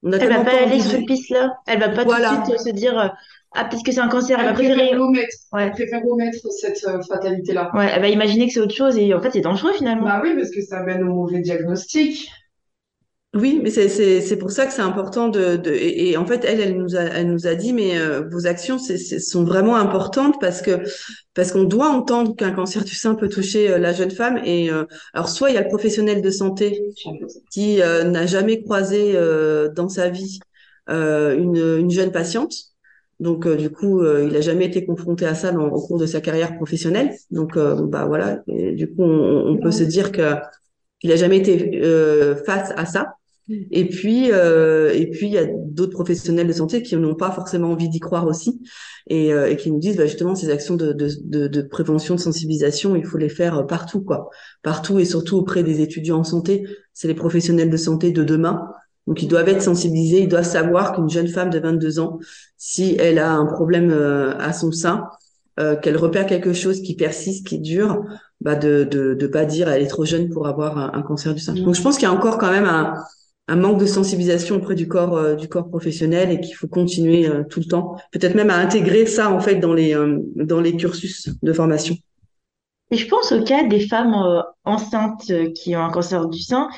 on 0.03 0.13
a 0.13 0.19
elle 0.19 0.29
va 0.29 0.45
pas 0.45 0.63
aller 0.63 0.81
sur 0.81 0.91
cette 0.91 1.07
piste 1.07 1.31
là? 1.31 1.55
Elle 1.67 1.81
va 1.81 1.89
pas 1.89 2.05
tout 2.05 2.11
de 2.11 2.45
suite 2.45 2.61
se 2.61 2.71
dire 2.71 2.99
euh, 2.99 3.09
ah 3.53 3.65
puisque 3.65 3.91
c'est 3.91 4.01
un 4.01 4.09
cancer 4.09 4.39
elle, 4.39 4.49
va 4.49 4.53
préférer 4.53 4.95
omettre 4.97 5.35
ouais. 5.55 5.71
préfère 5.71 6.07
omettre 6.07 6.47
cette 6.53 6.87
fatalité 7.09 7.55
là 7.55 7.71
ouais 7.75 7.89
elle 7.95 8.03
va 8.03 8.09
imaginer 8.09 8.47
que 8.47 8.53
c'est 8.53 8.61
autre 8.61 8.75
chose 8.75 8.99
et 8.99 9.15
en 9.15 9.23
fait 9.23 9.31
c'est 9.31 9.41
dangereux 9.41 9.73
finalement. 9.73 10.05
Bah 10.05 10.21
oui 10.23 10.35
parce 10.37 10.51
que 10.51 10.61
ça 10.61 10.83
mène 10.83 11.05
au 11.05 11.15
mauvais 11.15 11.41
diagnostic 11.41 12.31
oui, 13.35 13.59
mais 13.61 13.71
c'est 13.71 13.89
c'est 13.89 14.37
pour 14.37 14.53
ça 14.53 14.65
que 14.65 14.73
c'est 14.73 14.81
important 14.81 15.29
de, 15.29 15.57
de 15.57 15.73
et, 15.73 16.17
en 16.17 16.25
fait 16.25 16.45
elle 16.45 16.61
elle 16.61 16.77
nous 16.77 16.95
a 16.95 17.01
elle 17.01 17.29
nous 17.33 17.49
a 17.49 17.57
dit 17.57 17.73
mais 17.73 17.99
euh, 17.99 18.23
vos 18.31 18.47
actions 18.47 18.79
c'est 18.79 18.97
sont 19.19 19.43
vraiment 19.43 19.75
importantes 19.75 20.37
parce 20.41 20.63
que 20.63 20.83
parce 21.35 21.51
qu'on 21.51 21.65
doit 21.65 21.89
entendre 21.89 22.37
qu'un 22.37 22.53
cancer 22.53 22.85
du 22.85 22.95
sein 22.95 23.17
peut 23.17 23.29
toucher 23.29 23.73
euh, 23.73 23.79
la 23.79 23.93
jeune 23.93 24.13
femme. 24.13 24.39
Et 24.45 24.71
euh, 24.71 24.85
alors 25.15 25.29
soit 25.29 25.51
il 25.51 25.55
y 25.55 25.59
a 25.59 25.63
le 25.63 25.69
professionnel 25.69 26.23
de 26.23 26.31
santé 26.31 26.81
qui 27.51 27.79
n'a 27.79 28.27
jamais 28.27 28.63
croisé 28.63 29.15
dans 29.75 29.89
sa 29.89 30.11
vie 30.11 30.39
une 30.89 31.57
une 31.57 31.91
jeune 31.91 32.13
patiente. 32.13 32.55
Donc 33.19 33.49
du 33.49 33.71
coup 33.71 34.05
il 34.05 34.37
a 34.37 34.41
jamais 34.43 34.67
été 34.67 34.85
confronté 34.87 35.27
à 35.27 35.35
ça 35.35 35.51
dans, 35.51 35.67
au 35.67 35.81
cours 35.85 35.99
de 35.99 36.07
sa 36.07 36.21
carrière 36.21 36.57
professionnelle. 36.57 37.11
Donc 37.33 37.59
bah 37.59 38.05
voilà. 38.07 38.43
Et, 38.47 38.73
du 38.73 38.89
coup 38.89 39.03
on, 39.03 39.59
peut 39.59 39.73
se 39.73 39.83
dire 39.83 40.13
que 40.13 40.35
il 41.03 41.11
a 41.11 41.17
jamais 41.17 41.39
été 41.39 41.83
face 42.47 42.73
à 42.77 42.87
ça 42.87 43.17
et 43.49 43.89
puis, 43.89 44.33
euh, 44.33 44.93
et 44.95 45.11
puis 45.11 45.27
il 45.27 45.33
y 45.33 45.39
a 45.39 45.47
d'autres 45.47 45.93
professionnels 45.93 46.47
de 46.47 46.53
santé 46.53 46.83
qui 46.83 46.97
n'ont 46.97 47.15
pas 47.15 47.31
forcément 47.31 47.73
envie 47.73 47.89
d'y 47.89 48.01
croire 48.01 48.27
aussi, 48.27 48.63
et, 49.09 49.35
euh, 49.35 49.51
et, 49.51 49.57
qui 49.57 49.71
nous 49.71 49.79
disent 49.79 49.97
bah, 49.97 50.07
justement 50.07 50.35
ces 50.35 50.51
actions 50.51 50.77
de, 50.77 50.93
de, 50.93 51.11
de, 51.25 51.47
de, 51.47 51.63
prévention, 51.63 52.15
de 52.15 52.21
sensibilisation, 52.21 52.97
il 52.97 53.05
faut 53.05 53.19
les 53.19 53.29
faire 53.29 53.67
partout, 53.67 54.01
quoi, 54.01 54.31
partout 54.63 54.99
et 54.99 55.05
surtout 55.05 55.37
auprès 55.37 55.63
des 55.63 55.83
étudiants 55.83 56.21
en 56.21 56.25
santé. 56.25 56.67
C'est 56.95 57.09
les 57.09 57.15
professionnels 57.15 57.71
de 57.71 57.77
santé 57.77 58.13
de 58.13 58.25
demain, 58.25 58.67
donc 59.07 59.23
ils 59.23 59.29
doivent 59.29 59.49
être 59.49 59.63
sensibilisés, 59.63 60.21
ils 60.21 60.29
doivent 60.29 60.45
savoir 60.45 60.95
qu'une 60.95 61.11
jeune 61.11 61.29
femme 61.29 61.51
de 61.51 61.59
22 61.59 62.01
ans, 62.01 62.19
si 62.57 62.97
elle 62.99 63.19
a 63.19 63.33
un 63.33 63.47
problème 63.47 63.91
euh, 63.91 64.35
à 64.39 64.55
son 64.55 64.73
sein, 64.73 65.05
euh, 65.61 65.77
qu'elle 65.77 65.99
repère 65.99 66.27
quelque 66.27 66.53
chose 66.55 66.81
qui 66.81 66.97
persiste, 66.97 67.47
qui 67.47 67.61
dure, 67.61 68.03
bah 68.41 68.57
de 68.57 68.85
de, 68.85 69.15
de 69.15 69.27
pas 69.27 69.45
dire 69.45 69.69
elle 69.69 69.83
est 69.83 69.87
trop 69.89 70.05
jeune 70.05 70.29
pour 70.31 70.49
avoir 70.49 70.79
un, 70.79 70.93
un 70.95 71.03
cancer 71.03 71.35
du 71.35 71.41
sein. 71.41 71.55
Donc 71.55 71.75
je 71.75 71.83
pense 71.83 71.97
qu'il 71.97 72.09
y 72.09 72.11
a 72.11 72.13
encore 72.13 72.39
quand 72.39 72.51
même 72.51 72.65
un 72.65 72.95
un 73.47 73.57
manque 73.57 73.79
de 73.79 73.87
sensibilisation 73.87 74.57
auprès 74.57 74.75
du 74.75 74.89
corps 74.89 75.17
euh, 75.17 75.37
professionnel 75.69 76.31
et 76.31 76.41
qu'il 76.41 76.55
faut 76.55 76.69
continuer 76.69 77.29
euh, 77.29 77.45
tout 77.45 77.61
le 77.61 77.67
temps. 77.67 77.97
Peut-être 78.11 78.35
même 78.35 78.51
à 78.51 78.57
intégrer 78.57 79.07
ça 79.07 79.31
en 79.31 79.41
fait 79.41 79.57
dans 79.57 79.75
les 79.75 79.95
euh, 79.95 80.19
dans 80.37 80.61
les 80.61 80.77
cursus 80.77 81.29
de 81.43 81.53
formation. 81.53 81.97
Et 82.91 82.97
je 82.97 83.09
pense 83.09 83.33
au 83.33 83.43
cas 83.43 83.65
des 83.65 83.87
femmes 83.87 84.15
enceintes 84.65 85.33
qui 85.55 85.75
ont 85.75 85.81
un 85.81 85.91
cancer 85.91 86.29
du 86.29 86.41
sein. 86.41 86.69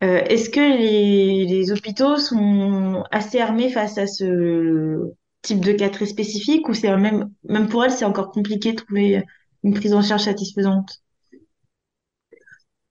Est-ce 0.00 0.50
que 0.50 0.60
les, 0.60 1.46
les 1.46 1.72
hôpitaux 1.72 2.18
sont 2.18 3.02
assez 3.10 3.40
armés 3.40 3.70
face 3.70 3.98
à 3.98 4.06
ce 4.06 5.10
type 5.42 5.64
de 5.64 5.72
cas 5.72 5.88
très 5.88 6.06
spécifique 6.06 6.68
ou 6.68 6.74
c'est 6.74 6.94
même 6.96 7.30
même 7.48 7.66
pour 7.68 7.82
elles 7.82 7.90
c'est 7.90 8.04
encore 8.04 8.30
compliqué 8.30 8.72
de 8.72 8.76
trouver 8.76 9.24
une 9.64 9.74
prise 9.74 9.94
en 9.94 10.02
charge 10.02 10.24
satisfaisante? 10.24 11.00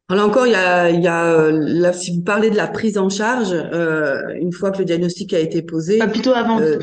Alors 0.09 0.29
encore, 0.29 0.47
il 0.47 0.51
y 0.51 0.55
a, 0.55 0.89
il 0.89 1.01
y 1.01 1.07
a 1.07 1.25
euh, 1.25 1.51
là, 1.51 1.91
si 1.91 2.15
vous 2.15 2.21
parlez 2.21 2.49
de 2.49 2.55
la 2.55 2.67
prise 2.67 2.97
en 2.97 3.09
charge, 3.09 3.51
euh, 3.51 4.33
une 4.39 4.53
fois 4.53 4.71
que 4.71 4.77
le 4.77 4.85
diagnostic 4.85 5.33
a 5.33 5.39
été 5.39 5.61
posé. 5.61 5.99
Ah, 6.01 6.07
plutôt 6.07 6.31
avant. 6.31 6.61
Euh, 6.61 6.79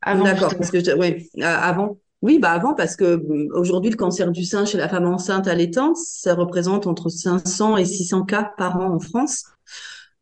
avant 0.00 0.24
D'accord, 0.24 0.54
parce 0.56 0.70
que 0.70 0.98
oui, 0.98 1.28
avant. 1.42 1.98
Oui, 2.22 2.38
bah 2.38 2.52
avant 2.52 2.74
parce 2.74 2.94
que 2.94 3.20
aujourd'hui 3.52 3.90
le 3.90 3.96
cancer 3.96 4.30
du 4.30 4.44
sein 4.44 4.64
chez 4.64 4.78
la 4.78 4.88
femme 4.88 5.06
enceinte 5.06 5.48
allaitante, 5.48 5.96
ça 5.96 6.34
représente 6.34 6.86
entre 6.86 7.08
500 7.08 7.76
et 7.78 7.84
600 7.84 8.22
cas 8.22 8.52
par 8.56 8.76
an 8.76 8.94
en 8.94 9.00
France. 9.00 9.44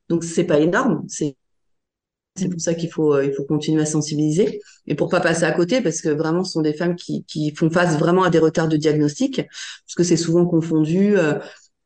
Donc 0.09 0.25
c'est 0.25 0.45
pas 0.45 0.59
énorme, 0.59 1.05
c'est 1.09 1.37
c'est 2.37 2.49
pour 2.49 2.61
ça 2.61 2.73
qu'il 2.73 2.91
faut 2.91 3.21
il 3.21 3.35
faut 3.35 3.45
continuer 3.45 3.83
à 3.83 3.87
sensibiliser 3.87 4.61
et 4.87 4.95
pour 4.95 5.11
pas 5.11 5.21
passer 5.21 5.45
à 5.45 5.53
côté 5.53 5.83
parce 5.83 6.01
que 6.01 6.09
vraiment 6.09 6.43
ce 6.43 6.53
sont 6.53 6.63
des 6.63 6.73
femmes 6.73 6.97
qui 6.97 7.23
qui 7.25 7.55
font 7.55 7.69
face 7.69 7.99
vraiment 7.99 8.23
à 8.23 8.31
des 8.31 8.39
retards 8.39 8.69
de 8.69 8.79
diagnostic 8.79 9.37
parce 9.37 9.95
que 9.95 10.05
c'est 10.05 10.17
souvent 10.17 10.47
confondu 10.47 11.17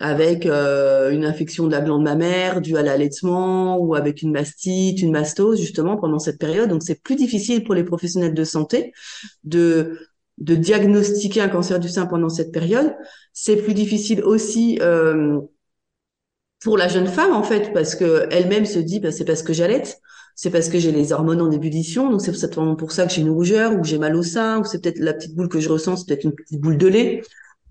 avec 0.00 0.46
euh, 0.46 1.11
une 1.11 1.24
infection 1.24 1.66
de 1.66 1.72
la 1.72 1.80
glande 1.80 2.02
mammaire 2.02 2.61
due 2.61 2.76
à 2.76 2.83
l'allaitement 2.83 3.78
ou 3.78 3.94
avec 3.94 4.22
une 4.22 4.33
mastite, 4.33 5.00
une 5.00 5.12
mastose 5.12 5.61
justement 5.61 5.96
pendant 5.96 6.18
cette 6.18 6.38
période. 6.38 6.68
Donc 6.68 6.83
c'est 6.83 7.00
plus 7.02 7.16
difficile 7.16 7.64
pour 7.64 7.74
les 7.74 7.85
professionnels 7.85 8.35
de 8.35 8.44
santé 8.44 8.92
de 9.44 9.98
de 10.38 10.57
diagnostiquer 10.57 11.42
un 11.42 11.48
cancer 11.48 11.78
du 11.78 11.88
sein 11.88 12.07
pendant 12.07 12.28
cette 12.28 12.50
période. 12.52 12.94
C'est 13.33 13.57
plus 13.57 13.74
difficile 13.74 14.22
aussi 14.24 14.78
euh, 14.83 15.40
pour 16.62 16.78
la 16.78 16.88
jeune 16.88 17.07
femme 17.07 17.33
en 17.33 17.42
fait 17.42 17.72
parce 17.72 17.94
que 17.94 18.26
elle-même 18.30 18.64
se 18.64 18.78
dit 18.78 18.98
bah, 19.00 19.12
c'est 19.12 19.24
parce 19.24 19.42
que 19.42 19.52
j'allaite, 19.52 20.00
c'est 20.35 20.50
parce 20.50 20.68
que 20.68 20.78
j'ai 20.78 20.92
les 20.92 21.12
hormones 21.12 21.40
en 21.40 21.50
ébullition, 21.50 22.11
donc 22.11 22.20
c'est 22.20 22.33
pour 22.78 22.92
ça 22.92 23.07
que 23.07 23.12
j'ai 23.12 23.20
une 23.20 23.30
rougeur 23.30 23.78
ou 23.78 23.85
j'ai 23.85 23.98
mal 23.98 24.16
au 24.16 24.22
sein 24.22 24.61
ou 24.61 24.64
c'est 24.64 24.83
peut-être 24.83 24.98
la 24.98 25.14
petite 25.14 25.35
boule 25.35 25.48
que 25.48 25.61
je 25.61 25.68
ressens, 25.68 25.96
c'est 25.96 26.07
peut-être 26.09 26.24
une 26.24 26.35
petite 26.35 26.61
boule 26.61 26.78
de 26.78 26.87
lait. 26.88 27.22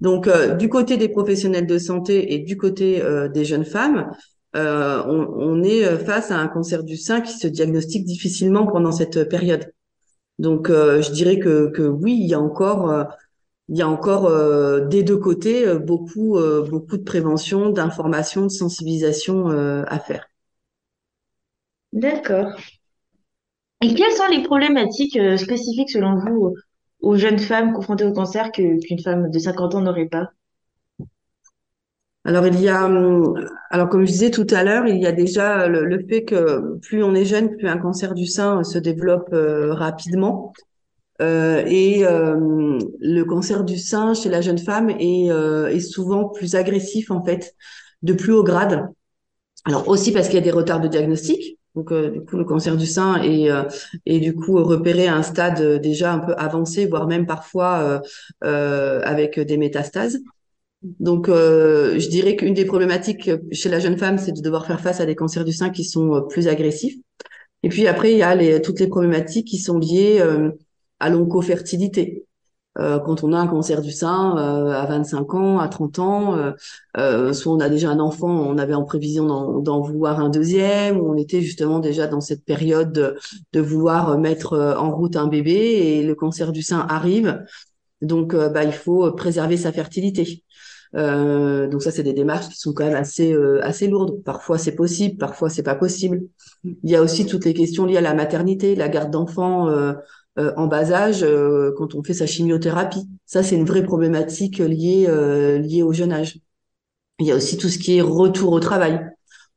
Donc, 0.01 0.27
euh, 0.27 0.55
du 0.55 0.69
côté 0.69 0.97
des 0.97 1.09
professionnels 1.09 1.67
de 1.67 1.77
santé 1.77 2.33
et 2.33 2.39
du 2.39 2.57
côté 2.57 3.01
euh, 3.01 3.27
des 3.27 3.45
jeunes 3.45 3.65
femmes, 3.65 4.11
euh, 4.55 5.01
on, 5.07 5.63
est 5.63 5.97
face 5.97 6.29
à 6.29 6.37
un 6.37 6.47
cancer 6.47 6.83
du 6.83 6.97
sein 6.97 7.21
qui 7.21 7.33
se 7.33 7.47
diagnostique 7.47 8.05
difficilement 8.05 8.67
pendant 8.67 8.91
cette 8.91 9.27
période. 9.29 9.71
Donc, 10.39 10.67
je 10.69 11.11
dirais 11.11 11.39
que, 11.39 11.69
que, 11.69 11.83
oui, 11.83 12.17
il 12.19 12.27
y 12.27 12.33
a 12.33 12.39
encore, 12.39 13.07
il 13.69 13.77
y 13.77 13.81
a 13.81 13.87
encore 13.87 14.29
des 14.87 15.01
deux 15.01 15.17
côtés 15.17 15.73
beaucoup, 15.79 16.37
beaucoup 16.69 16.97
de 16.97 17.03
prévention, 17.03 17.69
d'information, 17.69 18.43
de 18.43 18.49
sensibilisation 18.49 19.47
à 19.47 19.99
faire. 19.99 20.27
D'accord. 21.93 22.51
Et 23.81 23.95
quelles 23.95 24.13
sont 24.13 24.27
les 24.29 24.43
problématiques 24.43 25.19
spécifiques 25.37 25.89
selon 25.89 26.19
vous 26.19 26.53
aux 27.03 27.15
jeunes 27.17 27.39
femmes 27.39 27.73
confrontées 27.73 28.05
au 28.05 28.13
cancer 28.13 28.51
qu'une 28.51 28.99
femme 29.03 29.29
de 29.29 29.39
50 29.39 29.75
ans 29.75 29.81
n'aurait 29.81 30.07
pas 30.07 30.31
alors 32.25 32.47
il 32.47 32.59
y 32.61 32.69
a, 32.69 32.85
hum, 32.85 33.33
alors 33.69 33.89
comme 33.89 34.05
je 34.05 34.11
disais 34.11 34.31
tout 34.31 34.47
à 34.51 34.63
l'heure, 34.63 34.87
il 34.87 35.01
y 35.01 35.05
a 35.05 35.11
déjà 35.11 35.67
le, 35.67 36.05
fait 36.07 36.23
que 36.23 36.77
plus 36.79 37.03
on 37.03 37.13
est 37.15 37.25
jeune, 37.25 37.55
plus 37.57 37.67
un 37.67 37.77
cancer 37.77 38.13
du 38.13 38.25
sein 38.25 38.63
se 38.63 38.77
développe 38.77 39.29
euh, 39.33 39.73
rapidement. 39.73 40.53
Euh, 41.21 41.63
et 41.67 42.05
euh, 42.05 42.79
le 42.99 43.23
cancer 43.23 43.63
du 43.63 43.77
sein 43.77 44.13
chez 44.13 44.29
la 44.29 44.41
jeune 44.41 44.57
femme 44.57 44.89
est, 44.89 45.27
est 45.27 45.79
souvent 45.81 46.29
plus 46.29 46.55
agressif 46.55 47.11
en 47.11 47.23
fait, 47.23 47.55
de 48.03 48.13
plus 48.13 48.31
haut 48.31 48.43
grade. 48.43 48.87
Alors 49.65 49.87
aussi 49.89 50.11
parce 50.13 50.27
qu'il 50.27 50.35
y 50.35 50.41
a 50.41 50.41
des 50.41 50.51
retards 50.51 50.81
de 50.81 50.87
diagnostic, 50.87 51.59
donc, 51.75 51.91
euh, 51.91 52.09
du 52.11 52.21
coup, 52.21 52.37
le 52.37 52.45
cancer 52.45 52.77
du 52.77 52.85
sein 52.85 53.21
est, 53.23 53.49
euh, 53.49 53.63
du 54.05 54.35
coup 54.35 54.63
repéré 54.63 55.07
à 55.07 55.15
un 55.15 55.23
stade 55.23 55.59
euh, 55.61 55.79
déjà 55.79 56.13
un 56.13 56.19
peu 56.19 56.33
avancé, 56.37 56.85
voire 56.85 57.07
même 57.07 57.25
parfois 57.25 58.01
avec 58.41 59.39
des 59.39 59.57
métastases. 59.57 60.19
Donc, 60.99 61.27
je 61.27 62.09
dirais 62.09 62.35
qu'une 62.35 62.53
des 62.53 62.65
problématiques 62.65 63.31
chez 63.51 63.69
la 63.69 63.79
jeune 63.79 63.97
femme, 63.97 64.17
c'est 64.17 64.33
de 64.33 64.41
devoir 64.41 64.65
faire 64.65 64.81
face 64.81 64.99
à 64.99 65.05
des 65.05 65.15
cancers 65.15 65.45
du 65.45 65.53
sein 65.53 65.69
qui 65.69 65.83
sont 65.85 66.25
plus 66.29 66.47
agressifs. 66.47 66.95
Et 67.63 67.69
puis 67.69 67.87
après, 67.87 68.11
il 68.11 68.17
y 68.17 68.23
a 68.23 68.59
toutes 68.59 68.79
les 68.79 68.87
problématiques 68.87 69.47
qui 69.47 69.57
sont 69.57 69.79
liées 69.79 70.21
à 70.99 71.09
l'oncofertilité. 71.09 72.25
Euh, 72.79 72.99
quand 72.99 73.23
on 73.23 73.33
a 73.33 73.37
un 73.37 73.47
cancer 73.47 73.81
du 73.81 73.91
sein 73.91 74.35
euh, 74.37 74.71
à 74.71 74.85
25 74.85 75.33
ans, 75.35 75.59
à 75.59 75.67
30 75.67 75.99
ans, 75.99 76.35
euh, 76.35 76.51
euh, 76.97 77.31
soit 77.33 77.53
on 77.53 77.59
a 77.59 77.69
déjà 77.69 77.89
un 77.89 77.99
enfant, 77.99 78.29
on 78.29 78.57
avait 78.57 78.73
en 78.73 78.83
prévision 78.83 79.59
d'en 79.59 79.81
vouloir 79.81 80.19
un 80.19 80.29
deuxième, 80.29 80.99
on 80.99 81.15
était 81.15 81.41
justement 81.41 81.79
déjà 81.79 82.07
dans 82.07 82.21
cette 82.21 82.43
période 82.43 82.91
de, 82.91 83.15
de, 83.53 83.61
vouloir 83.61 84.17
mettre 84.17 84.57
en 84.77 84.95
route 84.95 85.15
un 85.15 85.27
bébé 85.27 85.51
et 85.53 86.03
le 86.03 86.15
cancer 86.15 86.51
du 86.51 86.63
sein 86.63 86.85
arrive. 86.89 87.43
Donc, 88.01 88.35
bah, 88.35 88.63
il 88.63 88.73
faut 88.73 89.11
préserver 89.13 89.55
sa 89.55 89.71
fertilité. 89.71 90.43
Euh, 90.95 91.67
donc 91.67 91.81
ça, 91.81 91.91
c'est 91.91 92.03
des 92.03 92.13
démarches 92.13 92.49
qui 92.49 92.59
sont 92.59 92.73
quand 92.73 92.85
même 92.85 92.95
assez 92.95 93.35
assez 93.61 93.87
lourdes. 93.87 94.21
Parfois, 94.23 94.57
c'est 94.57 94.75
possible, 94.75 95.17
parfois, 95.17 95.49
c'est 95.49 95.63
pas 95.63 95.75
possible. 95.75 96.23
Il 96.63 96.89
y 96.89 96.95
a 96.95 97.01
aussi 97.01 97.25
toutes 97.25 97.45
les 97.45 97.53
questions 97.53 97.85
liées 97.85 97.97
à 97.97 98.01
la 98.01 98.13
maternité, 98.13 98.75
la 98.75 98.89
garde 98.89 99.11
d'enfants 99.11 99.69
en 100.37 100.67
bas 100.67 100.91
âge 100.91 101.25
quand 101.77 101.95
on 101.95 102.03
fait 102.03 102.13
sa 102.13 102.25
chimiothérapie. 102.25 103.07
Ça, 103.25 103.43
c'est 103.43 103.55
une 103.55 103.65
vraie 103.65 103.83
problématique 103.83 104.57
liée 104.59 105.07
liée 105.59 105.83
au 105.83 105.93
jeune 105.93 106.11
âge. 106.11 106.39
Il 107.19 107.27
y 107.27 107.31
a 107.31 107.35
aussi 107.35 107.57
tout 107.57 107.69
ce 107.69 107.77
qui 107.77 107.97
est 107.97 108.01
retour 108.01 108.51
au 108.53 108.59
travail. 108.59 108.99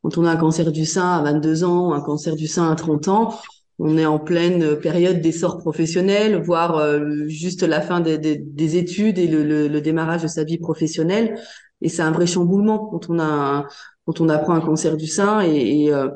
Quand 0.02 0.18
on 0.18 0.24
a 0.24 0.30
un 0.30 0.36
cancer 0.36 0.70
du 0.70 0.84
sein 0.84 1.18
à 1.18 1.22
22 1.22 1.64
ans, 1.64 1.92
un 1.92 2.00
cancer 2.00 2.36
du 2.36 2.46
sein 2.46 2.70
à 2.70 2.76
30 2.76 3.08
ans, 3.08 3.34
on 3.78 3.98
est 3.98 4.06
en 4.06 4.18
pleine 4.18 4.76
période 4.78 5.20
d'essor 5.20 5.58
professionnel, 5.58 6.40
voire 6.42 6.76
euh, 6.78 7.26
juste 7.28 7.62
la 7.62 7.80
fin 7.80 8.00
des, 8.00 8.18
des, 8.18 8.76
études 8.76 9.18
et 9.18 9.26
le, 9.26 9.68
le, 9.68 9.80
démarrage 9.80 10.22
de 10.22 10.28
sa 10.28 10.44
vie 10.44 10.58
professionnelle. 10.58 11.38
Et 11.82 11.88
c'est 11.88 12.02
un 12.02 12.10
vrai 12.10 12.26
chamboulement 12.26 12.78
quand 12.86 13.10
on 13.10 13.18
a 13.18 13.66
quand 14.06 14.20
on 14.20 14.28
apprend 14.28 14.54
un 14.54 14.60
cancer 14.60 14.96
du 14.96 15.06
sein 15.08 15.42
et, 15.42 15.84
et, 15.84 15.92
euh, 15.92 16.08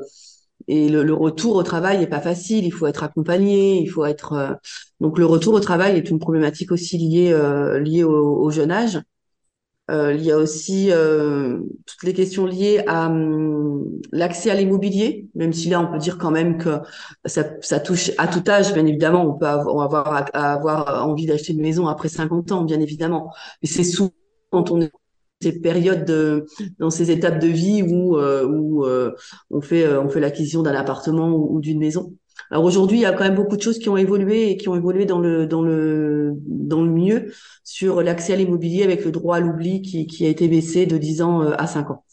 et 0.68 0.88
le, 0.88 1.12
retour 1.14 1.56
au 1.56 1.62
travail 1.62 2.02
est 2.02 2.06
pas 2.06 2.20
facile. 2.20 2.64
Il 2.64 2.72
faut 2.72 2.86
être 2.86 3.02
accompagné, 3.02 3.80
il 3.80 3.88
faut 3.88 4.04
être 4.04 4.32
euh, 4.34 4.52
donc 5.00 5.18
le 5.18 5.26
retour 5.26 5.54
au 5.54 5.60
travail 5.60 5.96
est 5.96 6.10
une 6.10 6.18
problématique 6.18 6.72
aussi 6.72 6.98
liée 6.98 7.32
liée 7.80 8.04
au, 8.04 8.40
au 8.42 8.50
jeune 8.50 8.70
âge. 8.70 9.00
Euh, 9.90 10.14
il 10.14 10.22
y 10.22 10.30
a 10.30 10.36
aussi 10.36 10.92
euh, 10.92 11.58
toutes 11.84 12.04
les 12.04 12.14
questions 12.14 12.46
liées 12.46 12.84
à 12.86 13.08
hum, 13.08 13.84
l'accès 14.12 14.50
à 14.50 14.54
l'immobilier, 14.54 15.28
même 15.34 15.52
si 15.52 15.68
là 15.68 15.80
on 15.80 15.90
peut 15.90 15.98
dire 15.98 16.16
quand 16.16 16.30
même 16.30 16.58
que 16.58 16.78
ça, 17.24 17.44
ça 17.60 17.80
touche 17.80 18.12
à 18.16 18.28
tout 18.28 18.48
âge, 18.48 18.72
bien 18.72 18.86
évidemment. 18.86 19.24
On 19.24 19.36
peut 19.36 19.46
avoir, 19.46 20.26
avoir, 20.32 21.08
envie 21.08 21.26
d'acheter 21.26 21.54
une 21.54 21.62
maison 21.62 21.88
après 21.88 22.08
50 22.08 22.52
ans, 22.52 22.62
bien 22.62 22.78
évidemment. 22.80 23.32
Mais 23.62 23.68
c'est 23.68 23.84
souvent 23.84 24.12
quand 24.50 24.70
on 24.70 24.80
est 24.80 24.92
ces 25.40 25.60
périodes 25.60 26.04
de, 26.04 26.46
dans 26.78 26.90
ces 26.90 27.10
étapes 27.10 27.38
de 27.38 27.48
vie 27.48 27.82
où, 27.82 28.16
euh, 28.16 28.46
où 28.46 28.84
on 29.50 29.60
fait, 29.60 29.88
on 29.96 30.08
fait 30.08 30.20
l'acquisition 30.20 30.62
d'un 30.62 30.74
appartement 30.74 31.30
ou 31.30 31.60
d'une 31.60 31.78
maison. 31.78 32.12
Alors 32.50 32.64
aujourd'hui, 32.64 32.98
il 32.98 33.02
y 33.02 33.06
a 33.06 33.12
quand 33.12 33.24
même 33.24 33.34
beaucoup 33.34 33.56
de 33.56 33.62
choses 33.62 33.78
qui 33.78 33.88
ont 33.88 33.96
évolué 33.96 34.50
et 34.50 34.56
qui 34.56 34.68
ont 34.68 34.74
évolué 34.76 35.04
dans 35.04 35.18
le 35.18 35.46
dans 35.46 35.62
le 35.62 36.34
dans 36.46 36.82
le 36.82 36.90
mieux 36.90 37.32
sur 37.64 38.02
l'accès 38.02 38.32
à 38.32 38.36
l'immobilier 38.36 38.82
avec 38.82 39.04
le 39.04 39.10
droit 39.12 39.36
à 39.36 39.40
l'oubli 39.40 39.82
qui, 39.82 40.06
qui 40.06 40.26
a 40.26 40.28
été 40.28 40.48
baissé 40.48 40.86
de 40.86 40.98
10 40.98 41.22
ans 41.22 41.42
euh, 41.42 41.54
à 41.58 41.66
5 41.66 41.90
ans. 41.90 42.04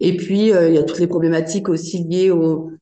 Et 0.00 0.16
puis 0.16 0.52
euh, 0.52 0.68
il 0.68 0.74
y 0.74 0.78
a 0.78 0.82
toutes 0.82 0.98
les 0.98 1.06
problématiques 1.06 1.68
aussi 1.68 2.04
liées 2.04 2.30
au 2.30 2.72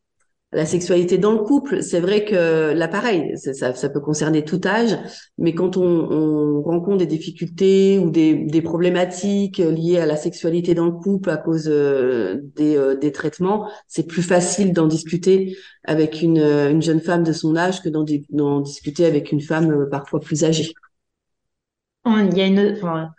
la 0.52 0.64
sexualité 0.64 1.18
dans 1.18 1.32
le 1.32 1.40
couple, 1.40 1.82
c'est 1.82 2.00
vrai 2.00 2.24
que 2.24 2.72
l'appareil, 2.72 3.37
ça, 3.37 3.74
ça, 3.74 3.88
peut 3.90 4.00
concerner 4.00 4.44
tout 4.44 4.61
âge, 4.64 4.96
mais 5.37 5.54
quand 5.54 5.76
on, 5.76 5.82
on 5.84 6.62
rencontre 6.62 6.96
des 6.96 7.06
difficultés 7.06 7.98
ou 7.98 8.08
des, 8.08 8.34
des, 8.34 8.62
problématiques 8.62 9.58
liées 9.58 9.98
à 9.98 10.06
la 10.06 10.16
sexualité 10.16 10.74
dans 10.74 10.87
le 10.87 10.92
couple 10.92 11.28
à 11.28 11.37
cause 11.37 11.68
euh, 11.68 12.40
des, 12.56 12.76
euh, 12.76 12.96
des, 12.96 13.12
traitements, 13.12 13.70
c'est 13.88 14.06
plus 14.06 14.22
facile 14.22 14.72
d'en 14.72 14.87
discuter 14.87 15.54
avec 15.84 16.22
une, 16.22 16.38
une, 16.38 16.80
jeune 16.80 17.00
femme 17.00 17.24
de 17.24 17.32
son 17.32 17.54
âge 17.54 17.82
que 17.82 17.90
d'en 17.90 18.61
discuter 18.61 19.04
avec 19.04 19.32
une 19.32 19.42
femme 19.42 19.70
euh, 19.70 19.87
parfois 19.90 20.20
plus 20.20 20.44
âgée. 20.44 20.72
Il 22.06 22.38
y 22.38 22.40
a 22.40 22.46
une, 22.46 22.72
enfin, 22.74 23.11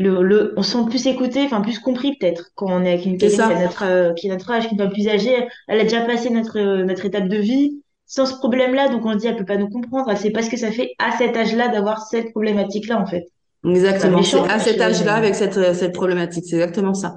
le, 0.00 0.54
on 0.56 0.62
se 0.62 0.72
sent 0.72 0.84
plus 0.88 1.06
écouté, 1.06 1.44
enfin 1.44 1.60
plus 1.60 1.78
compris 1.78 2.16
peut-être 2.16 2.50
quand 2.54 2.66
on 2.68 2.84
est 2.84 2.92
avec 2.92 3.06
une 3.06 3.18
personne 3.18 3.54
qui, 3.54 3.60
notre, 3.60 3.84
euh, 3.84 4.14
qui 4.14 4.26
est 4.26 4.30
notre 4.30 4.50
âge, 4.50 4.68
qui 4.68 4.74
est 4.74 4.88
plus 4.88 5.08
âgée, 5.08 5.46
elle 5.68 5.80
a 5.80 5.84
déjà 5.84 6.00
passé 6.02 6.30
notre, 6.30 6.58
euh, 6.58 6.84
notre 6.84 7.04
étape 7.04 7.28
de 7.28 7.36
vie 7.36 7.82
sans 8.06 8.26
ce 8.26 8.34
problème-là, 8.34 8.88
donc 8.88 9.04
on 9.04 9.12
se 9.12 9.18
dit 9.18 9.26
elle 9.28 9.36
peut 9.36 9.44
pas 9.44 9.56
nous 9.56 9.68
comprendre. 9.68 10.12
C'est 10.16 10.30
parce 10.30 10.48
que 10.48 10.56
ça 10.56 10.72
fait 10.72 10.92
à 10.98 11.16
cet 11.16 11.36
âge-là 11.36 11.68
d'avoir 11.68 12.02
cette 12.02 12.30
problématique-là 12.32 13.00
en 13.00 13.06
fait. 13.06 13.26
Exactement, 13.62 14.22
c'est 14.22 14.38
à 14.38 14.58
cet 14.58 14.80
âge-là 14.80 15.16
avec 15.16 15.34
cette, 15.34 15.58
euh, 15.58 15.74
cette 15.74 15.92
problématique, 15.92 16.44
c'est 16.48 16.56
exactement 16.56 16.94
ça. 16.94 17.16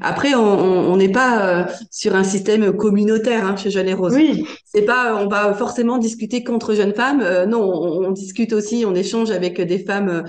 Après, 0.00 0.34
on 0.34 0.96
n'est 0.96 1.12
pas 1.12 1.46
euh, 1.46 1.64
sur 1.88 2.16
un 2.16 2.24
système 2.24 2.72
communautaire 2.76 3.46
hein, 3.46 3.54
chez 3.54 3.70
Jeunes 3.70 3.86
et 3.86 3.94
Rose. 3.94 4.12
Oui. 4.12 4.44
C'est 4.64 4.82
pas, 4.82 5.14
on 5.22 5.28
va 5.28 5.54
forcément 5.54 5.98
discuter 5.98 6.42
contre 6.42 6.74
jeunes 6.74 6.94
femmes. 6.94 7.20
Euh, 7.22 7.46
non, 7.46 7.62
on, 7.62 8.10
discute 8.10 8.52
aussi, 8.52 8.84
on 8.84 8.94
échange 8.96 9.30
avec 9.30 9.60
des 9.60 9.78
femmes 9.78 10.24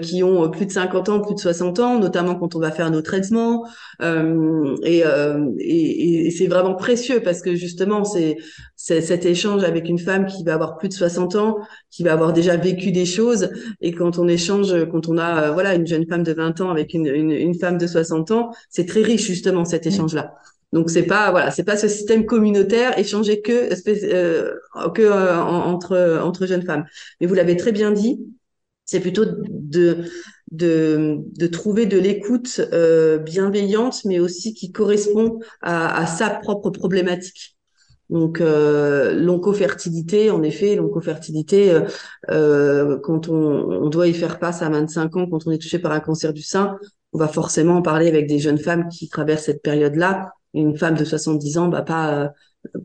qui 0.00 0.22
ont 0.22 0.50
plus 0.50 0.66
de 0.66 0.72
50 0.72 1.08
ans, 1.10 1.20
plus 1.20 1.34
de 1.34 1.40
60 1.40 1.78
ans, 1.80 1.98
notamment 1.98 2.34
quand 2.34 2.54
on 2.54 2.58
va 2.58 2.70
faire 2.70 2.90
nos 2.90 3.02
traitements. 3.02 3.66
et, 4.02 5.02
et, 5.58 6.26
et 6.26 6.30
c'est 6.30 6.46
vraiment 6.46 6.74
précieux 6.74 7.20
parce 7.22 7.42
que 7.42 7.54
justement, 7.54 8.04
c'est 8.04 8.36
cet 8.82 9.26
échange 9.26 9.62
avec 9.62 9.88
une 9.90 9.98
femme 9.98 10.24
qui 10.24 10.42
va 10.42 10.54
avoir 10.54 10.78
plus 10.78 10.88
de 10.88 10.94
60 10.94 11.36
ans, 11.36 11.58
qui 11.90 12.02
va 12.02 12.14
avoir 12.14 12.32
déjà 12.32 12.56
vécu 12.56 12.92
des 12.92 13.04
choses, 13.04 13.50
et 13.82 13.92
quand 13.92 14.18
on 14.18 14.26
échange, 14.26 14.74
quand 14.90 15.06
on 15.08 15.18
a 15.18 15.48
euh, 15.48 15.52
voilà 15.52 15.74
une 15.74 15.86
jeune 15.86 16.06
femme 16.06 16.22
de 16.22 16.32
20 16.32 16.60
ans 16.62 16.70
avec 16.70 16.94
une, 16.94 17.06
une, 17.06 17.30
une 17.30 17.54
femme 17.54 17.76
de 17.76 17.86
60 17.86 18.30
ans, 18.30 18.50
c'est 18.70 18.86
très 18.86 19.02
riche 19.02 19.26
justement 19.26 19.66
cet 19.66 19.86
échange-là. 19.86 20.34
Donc 20.72 20.88
c'est 20.88 21.02
pas 21.02 21.30
voilà, 21.30 21.50
c'est 21.50 21.64
pas 21.64 21.76
ce 21.76 21.88
système 21.88 22.24
communautaire 22.24 22.98
échanger 22.98 23.42
que 23.42 23.68
euh, 23.88 24.54
que 24.94 25.02
euh, 25.02 25.36
entre 25.42 26.20
entre 26.22 26.46
jeunes 26.46 26.62
femmes. 26.64 26.86
Mais 27.20 27.26
vous 27.26 27.34
l'avez 27.34 27.56
très 27.58 27.72
bien 27.72 27.90
dit, 27.90 28.18
c'est 28.86 29.00
plutôt 29.00 29.24
de 29.26 30.04
de, 30.52 31.18
de 31.38 31.46
trouver 31.46 31.84
de 31.86 31.98
l'écoute 31.98 32.60
bienveillante, 33.26 34.04
mais 34.06 34.18
aussi 34.20 34.54
qui 34.54 34.72
correspond 34.72 35.38
à, 35.60 36.00
à 36.00 36.06
sa 36.06 36.30
propre 36.30 36.70
problématique. 36.70 37.56
Donc 38.10 38.40
euh, 38.40 39.14
l'oncofertilité, 39.14 40.30
en 40.30 40.42
effet, 40.42 40.74
l'oncofertilité, 40.74 41.70
euh, 41.70 41.82
euh, 42.30 42.98
quand 42.98 43.28
on, 43.28 43.88
doit 43.88 44.08
y 44.08 44.14
faire 44.14 44.38
face 44.38 44.62
à 44.62 44.68
25 44.68 45.16
ans, 45.16 45.26
quand 45.28 45.46
on 45.46 45.50
est 45.52 45.58
touché 45.58 45.78
par 45.78 45.92
un 45.92 46.00
cancer 46.00 46.32
du 46.32 46.42
sein, 46.42 46.76
on 47.12 47.18
va 47.18 47.28
forcément 47.28 47.82
parler 47.82 48.08
avec 48.08 48.26
des 48.28 48.40
jeunes 48.40 48.58
femmes 48.58 48.88
qui 48.88 49.08
traversent 49.08 49.44
cette 49.44 49.62
période-là. 49.62 50.32
Une 50.54 50.76
femme 50.76 50.96
de 50.96 51.04
70 51.04 51.58
ans, 51.58 51.68
bah 51.68 51.82
pas 51.82 52.24
euh, 52.24 52.28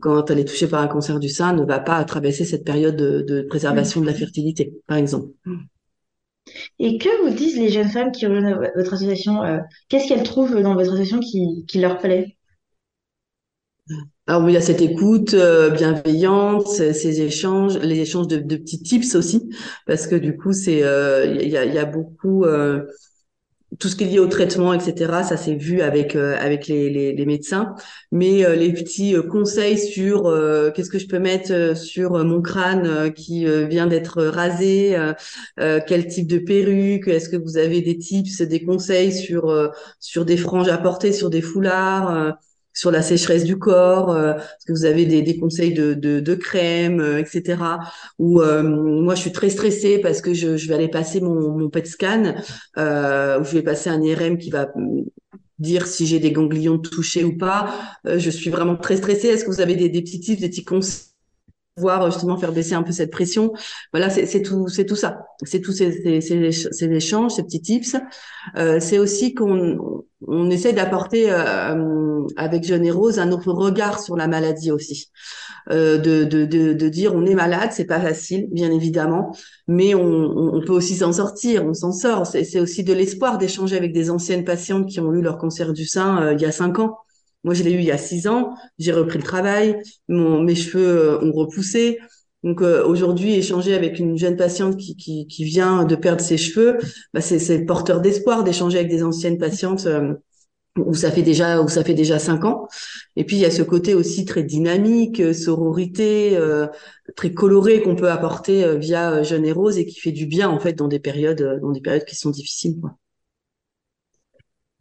quand 0.00 0.30
elle 0.30 0.38
est 0.38 0.44
touchée 0.44 0.68
par 0.68 0.80
un 0.80 0.86
cancer 0.86 1.18
du 1.18 1.28
sein, 1.28 1.52
ne 1.52 1.64
va 1.64 1.80
pas 1.80 2.02
traverser 2.04 2.44
cette 2.44 2.64
période 2.64 2.96
de, 2.96 3.22
de 3.22 3.42
préservation 3.42 4.00
de 4.00 4.06
la 4.06 4.14
fertilité, 4.14 4.74
par 4.86 4.96
exemple. 4.96 5.30
Et 6.78 6.98
que 6.98 7.22
vous 7.22 7.34
disent 7.34 7.58
les 7.58 7.70
jeunes 7.70 7.88
femmes 7.88 8.12
qui 8.12 8.26
rejoignent 8.26 8.56
votre 8.76 8.94
association 8.94 9.42
euh, 9.42 9.58
Qu'est-ce 9.88 10.08
qu'elles 10.08 10.22
trouvent 10.22 10.60
dans 10.62 10.74
votre 10.74 10.92
association 10.92 11.18
qui, 11.18 11.64
qui 11.66 11.80
leur 11.80 11.98
plaît? 11.98 12.35
Alors 14.26 14.48
il 14.48 14.54
y 14.54 14.56
a 14.56 14.60
cette 14.60 14.82
écoute 14.82 15.34
euh, 15.34 15.70
bienveillante, 15.70 16.66
ces, 16.66 17.20
échanges, 17.20 17.78
les 17.78 18.00
échanges 18.00 18.26
de, 18.26 18.38
de, 18.38 18.56
petits 18.56 18.82
tips 18.82 19.14
aussi, 19.14 19.48
parce 19.86 20.08
que 20.08 20.16
du 20.16 20.36
coup 20.36 20.52
c'est 20.52 20.82
euh, 20.82 21.36
il 21.40 21.48
y, 21.48 21.56
a, 21.56 21.64
y, 21.64 21.78
a, 21.78 21.84
beaucoup 21.84 22.44
euh, 22.44 22.82
tout 23.78 23.86
ce 23.86 23.94
qui 23.94 24.02
est 24.02 24.08
lié 24.08 24.18
au 24.18 24.26
traitement, 24.26 24.74
etc. 24.74 25.22
Ça 25.22 25.36
s'est 25.36 25.54
vu 25.54 25.80
avec 25.80 26.16
avec 26.16 26.66
les, 26.66 26.90
les, 26.90 27.12
les, 27.12 27.26
médecins, 27.26 27.74
mais 28.10 28.56
les 28.56 28.72
petits 28.72 29.14
conseils 29.30 29.78
sur 29.78 30.24
qu'est-ce 30.74 30.90
que 30.90 30.98
je 30.98 31.06
peux 31.06 31.18
mettre 31.20 31.76
sur 31.76 32.24
mon 32.24 32.42
crâne 32.42 33.12
qui 33.12 33.44
vient 33.66 33.86
d'être 33.86 34.24
rasé, 34.24 34.96
quel 35.56 36.06
type 36.08 36.26
de 36.26 36.38
perruque, 36.38 37.08
est-ce 37.08 37.28
que 37.28 37.36
vous 37.36 37.58
avez 37.58 37.80
des 37.80 37.98
tips, 37.98 38.42
des 38.42 38.64
conseils 38.64 39.12
sur 39.12 39.72
sur 40.00 40.24
des 40.24 40.36
franges 40.36 40.68
à 40.68 40.78
porter, 40.78 41.12
sur 41.12 41.28
des 41.28 41.42
foulards 41.42 42.36
sur 42.76 42.90
la 42.90 43.02
sécheresse 43.02 43.42
du 43.44 43.58
corps 43.58 44.10
euh, 44.10 44.34
Est-ce 44.34 44.66
que 44.66 44.72
vous 44.72 44.84
avez 44.84 45.06
des, 45.06 45.38
conseils 45.38 45.72
de, 45.72 46.34
crème, 46.34 47.00
euh, 47.00 47.18
etc. 47.18 47.56
Ou 48.18 48.42
euh, 48.42 48.62
moi, 48.62 49.14
je 49.14 49.22
suis 49.22 49.32
très 49.32 49.50
stressée 49.50 49.98
parce 49.98 50.20
que 50.20 50.34
je, 50.34 50.56
je 50.56 50.68
vais 50.68 50.74
aller 50.74 50.88
passer 50.88 51.20
mon, 51.20 51.56
mon 51.56 51.70
PET 51.70 51.86
scan, 51.86 52.34
euh, 52.76 53.40
où 53.40 53.44
je 53.44 53.52
vais 53.52 53.62
passer 53.62 53.90
un 53.90 54.00
IRM 54.02 54.36
qui 54.36 54.50
va 54.50 54.68
dire 55.58 55.86
si 55.86 56.06
j'ai 56.06 56.20
des 56.20 56.32
ganglions 56.32 56.78
touchés 56.78 57.24
ou 57.24 57.36
pas. 57.38 57.74
je 58.04 58.30
suis 58.30 58.50
vraiment 58.50 58.76
très 58.76 58.98
stressée. 58.98 59.28
Est-ce 59.28 59.44
que 59.44 59.50
vous 59.50 59.62
avez 59.62 59.74
des, 59.74 59.88
des 59.88 60.02
petits 60.02 60.20
tips, 60.20 60.40
des 60.40 60.50
petits 60.50 60.64
conseils 60.64 61.15
pouvoir 61.76 62.10
justement 62.10 62.38
faire 62.38 62.52
baisser 62.52 62.74
un 62.74 62.82
peu 62.82 62.92
cette 62.92 63.10
pression. 63.10 63.52
Voilà, 63.92 64.08
c'est 64.08 64.42
tout, 64.42 64.66
c'est 64.68 64.86
tout 64.86 64.96
ça. 64.96 65.26
C'est 65.44 65.60
tous 65.60 65.72
ces, 65.72 66.20
ces, 66.22 66.50
ces, 66.50 66.86
échanges, 66.86 67.32
ces 67.32 67.42
petits 67.42 67.60
tips. 67.60 67.96
Euh, 68.56 68.80
c'est 68.80 68.98
aussi 68.98 69.34
qu'on 69.34 70.04
on 70.26 70.50
essaie 70.50 70.72
d'apporter 70.72 71.30
euh, 71.30 72.22
avec 72.36 72.64
Jeune 72.64 72.84
et 72.86 72.90
Rose 72.90 73.18
un 73.18 73.30
autre 73.30 73.52
regard 73.52 74.00
sur 74.00 74.16
la 74.16 74.26
maladie 74.26 74.70
aussi. 74.70 75.10
Euh, 75.70 75.98
de, 75.98 76.24
de, 76.24 76.46
de, 76.46 76.72
de, 76.72 76.88
dire 76.88 77.14
on 77.14 77.26
est 77.26 77.34
malade, 77.34 77.70
c'est 77.72 77.86
pas 77.86 78.00
facile, 78.00 78.46
bien 78.52 78.70
évidemment, 78.70 79.36
mais 79.66 79.94
on, 79.94 80.00
on 80.54 80.60
peut 80.64 80.72
aussi 80.72 80.94
s'en 80.94 81.12
sortir, 81.12 81.66
on 81.66 81.74
s'en 81.74 81.92
sort. 81.92 82.26
C'est 82.26 82.60
aussi 82.60 82.84
de 82.84 82.92
l'espoir 82.92 83.36
d'échanger 83.36 83.76
avec 83.76 83.92
des 83.92 84.08
anciennes 84.08 84.44
patientes 84.44 84.86
qui 84.86 85.00
ont 85.00 85.12
eu 85.12 85.20
leur 85.20 85.38
cancer 85.38 85.72
du 85.72 85.84
sein 85.84 86.22
euh, 86.22 86.32
il 86.34 86.40
y 86.40 86.46
a 86.46 86.52
cinq 86.52 86.78
ans 86.78 86.96
moi, 87.46 87.54
je 87.54 87.62
l'ai 87.62 87.70
eu 87.70 87.78
il 87.78 87.84
y 87.84 87.92
a 87.92 87.96
six 87.96 88.26
ans. 88.26 88.56
J'ai 88.80 88.90
repris 88.92 89.18
le 89.18 89.24
travail. 89.24 89.80
Mon, 90.08 90.42
mes 90.42 90.56
cheveux 90.56 90.98
euh, 90.98 91.20
ont 91.24 91.30
repoussé. 91.30 92.00
Donc 92.42 92.60
euh, 92.60 92.84
aujourd'hui, 92.84 93.34
échanger 93.34 93.72
avec 93.74 94.00
une 94.00 94.18
jeune 94.18 94.36
patiente 94.36 94.76
qui, 94.76 94.96
qui, 94.96 95.28
qui 95.28 95.44
vient 95.44 95.84
de 95.84 95.94
perdre 95.94 96.20
ses 96.20 96.38
cheveux, 96.38 96.78
bah, 97.14 97.20
c'est 97.20 97.64
porteur 97.64 98.00
d'espoir 98.00 98.42
d'échanger 98.42 98.78
avec 98.78 98.90
des 98.90 99.04
anciennes 99.04 99.38
patientes 99.38 99.86
euh, 99.86 100.14
où 100.76 100.92
ça 100.94 101.12
fait 101.12 101.22
déjà 101.22 101.62
où 101.62 101.68
ça 101.68 101.84
fait 101.84 101.94
déjà 101.94 102.18
cinq 102.18 102.44
ans. 102.44 102.66
Et 103.14 103.22
puis 103.24 103.36
il 103.36 103.42
y 103.42 103.44
a 103.44 103.50
ce 103.52 103.62
côté 103.62 103.94
aussi 103.94 104.24
très 104.24 104.42
dynamique, 104.42 105.20
euh, 105.20 105.32
sororité, 105.32 106.36
euh, 106.36 106.66
très 107.14 107.32
coloré 107.32 107.80
qu'on 107.80 107.94
peut 107.94 108.10
apporter 108.10 108.76
via 108.76 109.22
Jeune 109.22 109.46
et 109.46 109.52
Rose 109.52 109.78
et 109.78 109.86
qui 109.86 110.00
fait 110.00 110.12
du 110.12 110.26
bien 110.26 110.48
en 110.48 110.58
fait 110.58 110.72
dans 110.72 110.88
des 110.88 110.98
périodes 110.98 111.60
dans 111.62 111.70
des 111.70 111.80
périodes 111.80 112.04
qui 112.04 112.16
sont 112.16 112.30
difficiles. 112.30 112.80
Quoi. 112.80 112.96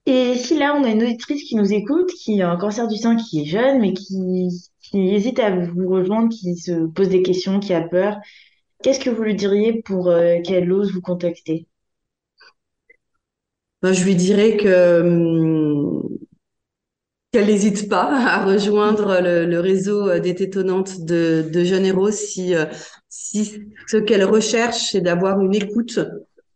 Et 0.06 0.36
si 0.38 0.58
là 0.58 0.76
on 0.76 0.84
a 0.84 0.90
une 0.90 1.04
auditrice 1.04 1.44
qui 1.44 1.56
nous 1.56 1.74
écoute, 1.74 2.12
qui 2.14 2.42
a 2.42 2.50
un 2.50 2.58
cancer 2.58 2.88
du 2.88 2.98
sein, 2.98 3.16
qui 3.16 3.42
est 3.42 3.46
jeune, 3.46 3.80
mais 3.80 3.94
qui, 3.94 4.50
hésite 4.94 5.40
à 5.40 5.50
vous 5.52 5.90
rejoindre, 5.90 6.30
qui 6.30 6.56
se 6.56 6.88
pose 6.88 7.10
des 7.10 7.24
questions, 7.24 7.60
qui 7.60 7.74
a 7.74 7.82
peur, 7.82 8.18
qu'est-ce 8.84 9.00
que 9.00 9.10
vous 9.10 9.24
lui 9.24 9.36
diriez 9.36 9.82
pour 9.82 10.14
qu'elle 10.44 10.72
ose 10.72 10.94
vous 10.94 11.02
contacter? 11.02 11.68
Ben, 13.82 13.94
je 13.94 14.04
lui 14.04 14.16
dirais 14.16 14.58
que 14.58 15.02
hum, 15.02 16.06
qu'elle 17.36 17.48
n'hésite 17.48 17.90
pas 17.90 18.10
à 18.28 18.46
rejoindre 18.46 19.20
le, 19.22 19.60
réseau 19.60 20.20
des 20.20 20.36
tétonnantes 20.36 21.02
de, 21.02 21.44
de 21.52 21.64
Janeiro 21.66 22.10
si, 22.10 22.56
euh, 22.56 22.64
si 23.10 23.62
ce 23.88 23.98
qu'elle 23.98 24.24
recherche, 24.24 24.92
c'est 24.92 25.02
d'avoir 25.02 25.42
une 25.42 25.54
écoute, 25.54 26.00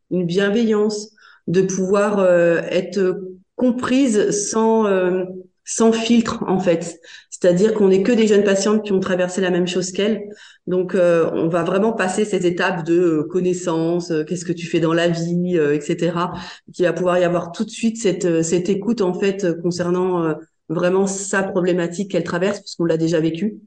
une 0.10 0.26
bienveillance, 0.26 1.12
de 1.48 1.64
pouvoir 1.64 2.20
euh, 2.20 2.62
être 2.70 3.20
comprise 3.60 4.32
sans, 4.32 4.88
euh, 4.88 5.26
sans 5.66 5.92
filtre 5.92 6.44
en 6.48 6.60
fait. 6.60 7.00
C'est-à-dire 7.30 7.74
qu'on 7.74 7.90
n'est 7.90 8.02
que 8.02 8.12
des 8.12 8.28
jeunes 8.28 8.44
patientes 8.44 8.84
qui 8.84 8.92
ont 8.92 9.00
traversé 9.00 9.40
la 9.40 9.52
même 9.52 9.68
chose 9.68 9.92
qu'elle. 9.92 10.24
Donc, 10.68 10.94
euh, 10.94 11.30
on 11.34 11.48
va 11.48 11.64
vraiment 11.64 11.94
passer 11.94 12.26
ces 12.26 12.46
étapes 12.46 12.84
de 12.86 13.00
euh, 13.00 13.24
connaissance, 13.24 14.12
euh, 14.12 14.24
qu'est-ce 14.24 14.46
que 14.46 14.52
tu 14.52 14.66
fais 14.66 14.80
dans 14.80 14.94
la 14.94 15.08
vie, 15.08 15.58
etc. 15.58 16.32
Qui 16.74 16.84
va 16.84 16.94
pouvoir 16.94 17.18
y 17.20 17.24
avoir 17.24 17.52
tout 17.52 17.64
de 17.64 17.70
suite 17.70 17.98
cette, 17.98 18.44
cette 18.44 18.68
écoute 18.68 19.02
en 19.02 19.14
fait 19.14 19.62
concernant 19.62 20.34
vraiment 20.70 21.08
sa 21.08 21.44
problématique 21.44 22.12
qu'elle 22.12 22.24
traverse, 22.24 22.60
puisqu'on 22.60 22.86
l'a 22.86 22.98
déjà 22.98 23.20
vécu, 23.20 23.60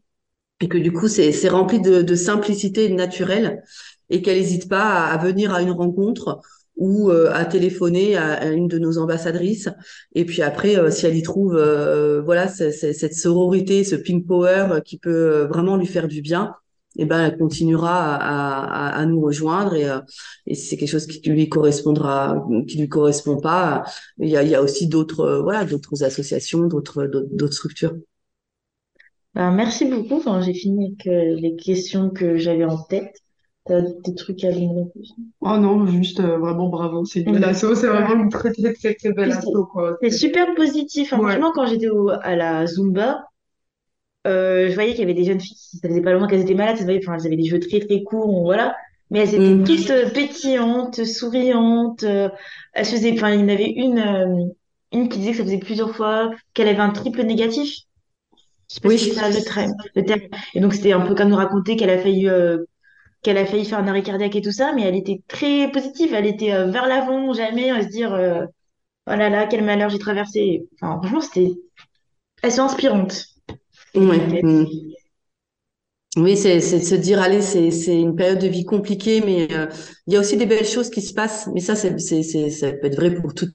et 0.61 0.69
que 0.69 0.79
du 0.79 0.93
coup, 0.93 1.09
c'est 1.09 1.49
rempli 1.49 1.81
de, 1.81 2.03
de 2.03 2.15
simplicité 2.15 2.89
naturelle, 2.91 3.63
et 4.11 4.23
qu'elle 4.23 4.39
n'hésite 4.39 4.69
pas 4.69 5.07
à 5.07 5.17
venir 5.19 5.55
à 5.55 5.63
une 5.63 5.73
rencontre 5.73 6.41
ou 6.77 7.11
euh, 7.11 7.31
à 7.33 7.45
téléphoner 7.45 8.17
à, 8.17 8.51
une 8.51 8.69
de 8.69 8.79
nos 8.79 8.99
ambassadrices. 8.99 9.69
Et 10.15 10.25
puis 10.25 10.43
après, 10.43 10.77
euh, 10.79 10.91
si 10.91 11.07
elle 11.07 11.17
y 11.17 11.23
trouve 11.23 11.57
euh, 11.57 12.23
voilà 12.23 12.49
cette 12.49 13.15
sororité, 13.15 13.85
ce 13.85 13.97
pink 13.97 14.27
power 14.27 14.81
qui 14.85 14.99
peut 14.99 15.47
vraiment 15.49 15.77
lui 15.77 15.87
faire 15.87 16.09
du 16.09 16.23
bien, 16.23 16.55
et 16.99 17.03
eh 17.03 17.05
ben 17.07 17.25
elle 17.25 17.39
continuera 17.39 18.17
à, 18.17 18.89
à, 18.89 19.01
à 19.01 19.07
nous 19.07 19.19
rejoindre 19.23 19.75
et, 19.75 19.89
et 20.47 20.55
si 20.55 20.67
c'est 20.67 20.77
quelque 20.77 20.91
chose 20.91 21.07
qui 21.07 21.27
lui 21.31 21.49
correspondra, 21.49 22.45
qui 22.69 22.77
lui 22.77 22.89
correspond 22.89 23.41
pas, 23.41 23.85
il 24.19 24.29
y 24.29 24.37
a, 24.37 24.43
il 24.43 24.51
y 24.51 24.55
a 24.55 24.61
aussi 24.63 24.89
d'autres 24.89 25.41
voilà 25.43 25.65
d'autres 25.65 26.05
associations, 26.05 26.67
d'autres 26.67 27.07
d'autres 27.33 27.55
structures. 27.55 27.95
Ben, 29.35 29.53
merci 29.53 29.87
beaucoup. 29.87 30.21
J'ai 30.43 30.53
fini 30.53 30.95
avec 31.07 31.41
les 31.41 31.57
questions 31.57 32.11
que 32.11 32.37
j'avais 32.37 32.67
en 32.67 32.77
tête. 32.83 33.23
T'as 33.65 33.81
des 33.81 34.15
trucs 34.17 34.43
à 34.43 34.51
dire 34.51 34.71
Oh 35.41 35.57
non, 35.57 35.87
juste 35.87 36.19
euh, 36.19 36.37
vraiment 36.39 36.69
bravo, 36.69 37.05
c'est 37.05 37.21
une 37.21 37.33
belle 37.33 37.45
asso, 37.45 37.77
c'est 37.77 37.87
vraiment 37.87 38.25
une 38.25 38.29
très 38.29 38.53
très 38.53 38.73
très 38.73 38.95
très 38.95 39.13
belle 39.13 39.31
asso. 39.31 39.69
C'est 40.03 40.11
super 40.11 40.53
positif. 40.57 41.13
Hein. 41.13 41.19
Franchement, 41.19 41.53
quand 41.55 41.67
j'étais 41.67 41.87
à 42.23 42.35
la 42.35 42.67
Zumba, 42.67 43.25
euh, 44.27 44.69
je 44.69 44.75
voyais 44.75 44.91
qu'il 44.91 45.01
y 45.01 45.05
avait 45.05 45.15
des 45.15 45.25
jeunes 45.25 45.39
filles 45.39 45.57
qui, 45.57 45.77
ça 45.77 45.89
faisait 45.89 46.01
pas 46.01 46.13
longtemps 46.13 46.27
qu'elles 46.27 46.41
étaient 46.41 46.55
malades, 46.55 46.77
ça 46.77 46.85
voyait, 46.85 47.01
enfin, 47.05 47.17
elles 47.17 47.27
avaient 47.27 47.37
des 47.37 47.49
cheveux 47.49 47.61
très 47.61 47.79
très 47.79 48.03
courts, 48.03 48.43
voilà. 48.43 48.75
Mais 49.11 49.21
elles 49.21 49.35
étaient 49.35 49.55
mm. 49.55 49.65
toutes 49.65 49.91
euh, 49.91 50.11
pétillantes, 50.11 51.05
souriantes. 51.05 52.03
elles 52.03 52.85
faisaient, 52.85 53.13
enfin, 53.13 53.31
il 53.31 53.43
y 53.43 53.45
en 53.45 53.49
avait 53.49 53.71
une, 53.71 54.53
une 54.91 55.09
qui 55.09 55.19
disait 55.19 55.33
que 55.33 55.37
ça 55.37 55.45
faisait 55.45 55.59
plusieurs 55.59 55.95
fois 55.95 56.33
qu'elle 56.53 56.69
avait 56.69 56.81
un 56.81 56.91
triple 56.91 57.23
négatif. 57.23 57.73
Je 58.69 58.75
sais 58.75 58.81
pas 58.81 58.89
oui. 58.89 58.99
si 58.99 59.11
c'est 59.11 59.21
ça 59.21 59.29
le, 59.29 59.73
le 59.95 60.05
terme. 60.05 60.23
Et 60.55 60.61
donc 60.61 60.75
c'était 60.75 60.93
un 60.93 61.03
peu 61.03 61.15
comme 61.15 61.29
nous 61.29 61.37
raconter 61.37 61.77
qu'elle 61.77 61.91
a 61.91 61.99
failli 61.99 62.29
qu'elle 63.23 63.39
a 63.39 63.47
failli 63.47 63.65
faire 63.65 63.79
un 63.79 63.87
arrêt 63.87 64.03
cardiaque 64.03 64.37
et 64.37 64.43
tout 64.43 64.53
ça, 64.53 64.73
mais 64.75 64.83
elle 64.83 64.97
était 64.97 65.23
très 65.29 65.71
positive, 65.71 66.13
elle 66.13 66.27
était 66.27 66.53
euh, 66.53 66.71
vers 66.71 66.87
l'avant, 66.87 67.33
jamais 67.33 67.71
à 67.71 67.83
se 67.83 67.89
dire 67.89 68.13
euh, 68.13 68.45
oh 69.07 69.15
là 69.15 69.31
là, 69.31 69.47
quel 69.47 69.65
malheur 69.65 69.91
j'ai 69.91 69.99
traversé. 69.99 70.67
Enfin, 70.75 70.99
franchement, 70.99 71.21
c'était. 71.21 71.53
Elles 72.43 72.53
sont 72.53 72.63
inspirantes. 72.63 73.27
Mm. 73.95 74.65
Oui, 76.17 76.37
c'est 76.37 76.61
se 76.61 76.95
dire 76.95 77.23
allez, 77.23 77.41
c'est 77.41 78.01
une 78.01 78.17
période 78.17 78.41
de 78.41 78.49
vie 78.49 78.65
compliquée, 78.65 79.23
mais 79.25 79.51
euh, 79.53 79.67
il 80.07 80.15
y 80.15 80.17
a 80.17 80.21
aussi 80.21 80.37
des 80.37 80.47
belles 80.47 80.67
choses 80.67 80.91
qui 80.91 81.01
se 81.01 81.15
passent. 81.15 81.49
Mais 81.55 81.61
ça, 81.61 81.77
c'est 81.77 81.99
ça 82.51 82.73
peut 82.73 82.87
être 82.87 82.97
vrai 82.97 83.15
pour 83.15 83.33
toutes 83.33 83.55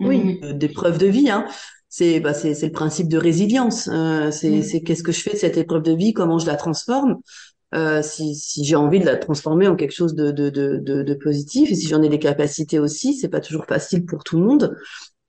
oui. 0.00 0.40
des 0.54 0.68
preuves 0.68 0.98
de 0.98 1.06
vie. 1.06 1.30
Hein. 1.30 1.46
C'est 1.88 2.20
bah, 2.20 2.32
c'est 2.32 2.60
le 2.60 2.72
principe 2.72 3.08
de 3.08 3.18
résilience. 3.18 3.88
Mm. 3.88 4.32
c'est 4.32 4.80
qu'est-ce 4.82 5.02
que 5.02 5.12
je 5.12 5.20
fais 5.20 5.32
de 5.32 5.36
cette 5.36 5.58
épreuve 5.58 5.82
de 5.82 5.92
vie, 5.92 6.14
comment 6.14 6.38
je 6.38 6.46
la 6.46 6.56
transforme. 6.56 7.18
Euh, 7.74 8.02
si, 8.02 8.34
si 8.34 8.64
j'ai 8.64 8.76
envie 8.76 9.00
de 9.00 9.06
la 9.06 9.16
transformer 9.16 9.66
en 9.66 9.76
quelque 9.76 9.94
chose 9.94 10.14
de, 10.14 10.30
de, 10.30 10.50
de, 10.50 10.78
de, 10.78 11.14
positif 11.14 11.70
et 11.70 11.74
si 11.74 11.88
j'en 11.88 12.02
ai 12.02 12.10
les 12.10 12.18
capacités 12.18 12.78
aussi, 12.78 13.14
c'est 13.14 13.30
pas 13.30 13.40
toujours 13.40 13.64
facile 13.64 14.04
pour 14.04 14.24
tout 14.24 14.38
le 14.38 14.44
monde. 14.44 14.76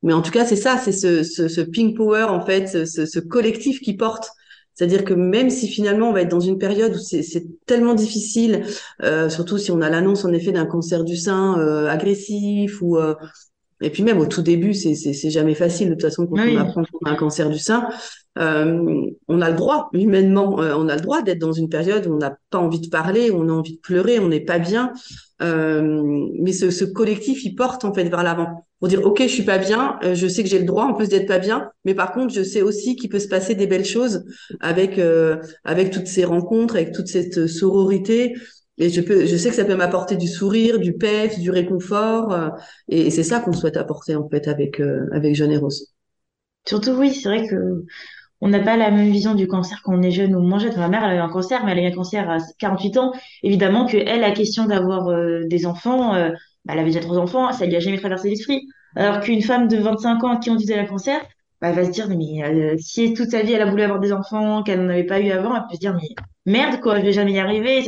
Mais 0.02 0.12
en 0.12 0.22
tout 0.22 0.32
cas, 0.32 0.46
c'est 0.46 0.58
ça, 0.58 0.78
c'est 0.78 0.92
ce, 0.92 1.24
ce, 1.24 1.48
ce, 1.48 1.62
pink 1.62 1.96
power 1.96 2.24
en 2.24 2.46
fait, 2.46 2.86
ce, 2.86 3.06
ce 3.06 3.20
collectif 3.20 3.80
qui 3.80 3.96
porte. 3.96 4.30
C'est-à-dire 4.74 5.06
que 5.06 5.14
même 5.14 5.50
si 5.50 5.68
finalement 5.68 6.10
on 6.10 6.14
va 6.14 6.22
être 6.22 6.32
dans 6.32 6.40
une 6.40 6.58
période 6.58 6.96
où 6.96 7.00
c'est 7.00 7.46
tellement 7.66 7.94
difficile, 7.94 8.66
euh, 9.04 9.30
surtout 9.30 9.58
si 9.58 9.72
on 9.72 9.82
a 9.82 9.90
l'annonce 9.90 10.26
en 10.26 10.34
effet 10.34 10.52
d'un 10.52 10.66
cancer 10.66 11.04
du 11.04 11.16
sein 11.16 11.60
euh, 11.60 11.88
agressif 11.88 12.82
ou 12.82 12.98
euh, 12.98 13.14
et 13.82 13.90
puis 13.90 14.02
même 14.02 14.20
au 14.20 14.26
tout 14.26 14.42
début, 14.42 14.74
c'est 14.74 15.30
jamais 15.30 15.56
facile 15.56 15.90
de 15.90 15.94
toute 15.94 16.04
façon 16.04 16.26
quand 16.26 16.40
on 16.40 16.58
apprend 16.58 16.84
qu'on 16.86 17.06
a 17.06 17.12
un 17.12 17.16
cancer 17.16 17.50
du 17.50 17.60
sein. 17.60 17.88
Euh, 18.40 19.06
on 19.28 19.42
a 19.42 19.50
le 19.50 19.56
droit, 19.56 19.90
humainement, 19.94 20.60
euh, 20.60 20.74
on 20.76 20.90
a 20.90 20.96
le 20.96 21.02
droit 21.02 21.22
d'être 21.22 21.40
dans 21.40 21.52
une 21.52 21.70
période 21.70 22.08
où 22.08 22.14
on 22.14 22.18
n'a 22.18 22.38
pas 22.50 22.58
envie 22.58 22.80
de 22.80 22.90
parler, 22.90 23.30
où 23.30 23.44
on 23.44 23.50
a 23.50 23.52
envie 23.52 23.76
de 23.76 23.82
pleurer, 23.82 24.20
on 24.20 24.30
n'est 24.30 24.40
pas 24.40 24.60
bien. 24.60 24.92
Euh, 25.44 26.30
mais 26.40 26.54
ce, 26.54 26.72
ce, 26.72 26.86
collectif, 26.86 27.44
il 27.44 27.56
porte 27.56 27.84
en 27.84 27.94
fait 27.94 28.06
vers 28.06 28.24
l'avant 28.24 28.66
pour 28.80 28.88
dire 28.88 29.06
ok, 29.06 29.22
je 29.24 29.28
suis 29.28 29.44
pas 29.44 29.58
bien, 29.58 29.98
euh, 30.04 30.16
je 30.16 30.28
sais 30.28 30.44
que 30.44 30.50
j'ai 30.50 30.60
le 30.60 30.66
droit 30.66 30.86
en 30.86 30.94
plus 30.94 31.10
d'être 31.10 31.28
pas 31.28 31.40
bien, 31.40 31.72
mais 31.86 31.94
par 31.96 32.14
contre, 32.14 32.34
je 32.34 32.44
sais 32.44 32.62
aussi 32.62 32.96
qu'il 32.96 33.10
peut 33.10 33.20
se 33.20 33.28
passer 33.28 33.56
des 33.56 33.68
belles 33.68 33.86
choses 33.86 34.26
avec 34.62 35.00
euh, 35.00 35.38
avec 35.64 35.92
toutes 35.92 36.08
ces 36.08 36.24
rencontres, 36.24 36.76
avec 36.76 36.94
toute 36.94 37.08
cette 37.08 37.48
sororité. 37.48 38.36
Et 38.78 38.90
je 38.90 39.02
peux, 39.02 39.26
je 39.26 39.36
sais 39.36 39.50
que 39.50 39.56
ça 39.56 39.66
peut 39.66 39.76
m'apporter 39.76 40.16
du 40.16 40.28
sourire, 40.28 40.80
du 40.80 40.94
pef, 40.94 41.38
du 41.40 41.52
réconfort, 41.52 42.36
et, 42.88 43.12
c'est 43.12 43.22
ça 43.24 43.40
qu'on 43.40 43.54
souhaite 43.54 43.78
apporter 43.78 44.16
en 44.16 44.28
fait 44.30 44.48
avec 44.48 44.82
avec 45.12 45.36
Jeune 45.36 45.52
et 45.52 45.58
Rose. 45.58 45.94
Surtout 46.66 46.92
oui, 46.92 47.14
c'est 47.14 47.30
vrai 47.30 47.48
que 47.48 47.84
on 48.44 48.50
n'a 48.50 48.60
pas 48.60 48.76
la 48.76 48.92
même 48.92 49.10
vision 49.10 49.36
du 49.36 49.48
cancer 49.48 49.82
quand 49.84 49.94
on 49.96 50.02
est 50.02 50.12
jeune 50.12 50.36
ou 50.36 50.42
moins 50.42 50.60
jeune. 50.60 50.76
Ma 50.76 50.90
mère, 50.90 51.06
elle 51.06 51.12
a 51.12 51.16
eu 51.16 51.20
un 51.20 51.30
cancer, 51.30 51.64
mais 51.64 51.72
elle 51.72 51.80
a 51.80 51.82
eu 51.84 51.86
un 51.88 51.96
cancer 51.96 52.30
à 52.30 52.40
48 52.60 52.98
ans. 52.98 53.14
Évidemment 53.42 53.86
que 53.86 53.96
elle, 53.96 54.20
la 54.20 54.32
question 54.32 54.66
d'avoir 54.66 55.08
euh, 55.08 55.46
des 55.46 55.66
enfants, 55.66 56.14
euh, 56.14 56.30
bah, 56.66 56.74
elle 56.74 56.80
avait 56.80 56.90
déjà 56.90 57.00
trois 57.00 57.18
enfants, 57.20 57.54
ça 57.54 57.66
lui 57.66 57.76
a 57.78 57.80
jamais 57.80 57.98
traversé 57.98 58.30
l'esprit. 58.30 58.68
Alors 58.98 59.22
qu'une 59.22 59.42
femme 59.42 59.70
de 59.70 59.78
25 59.78 60.22
ans 60.26 60.34
à 60.34 60.38
qui 60.40 60.50
on 60.50 60.56
disait 60.56 60.78
un 60.78 60.84
cancer, 60.84 61.22
bah, 61.62 61.70
elle 61.70 61.76
va 61.76 61.86
se 61.86 61.92
dire, 61.92 62.10
mais 62.10 62.44
euh, 62.44 62.76
si 62.80 63.14
toute 63.14 63.30
sa 63.30 63.44
vie 63.44 63.54
elle 63.54 63.62
a 63.62 63.70
voulu 63.70 63.82
avoir 63.82 64.02
des 64.02 64.12
enfants, 64.12 64.62
qu'elle 64.62 64.82
n'en 64.82 64.90
avait 64.90 65.06
pas 65.06 65.22
eu 65.22 65.32
avant, 65.32 65.56
elle 65.56 65.62
peut 65.70 65.76
se 65.76 65.80
dire, 65.80 65.96
mais 65.96 66.10
merde, 66.46 66.82
quoi, 66.82 67.00
je 67.00 67.06
vais 67.06 67.14
jamais 67.14 67.32
y 67.32 67.40
arriver. 67.40 67.82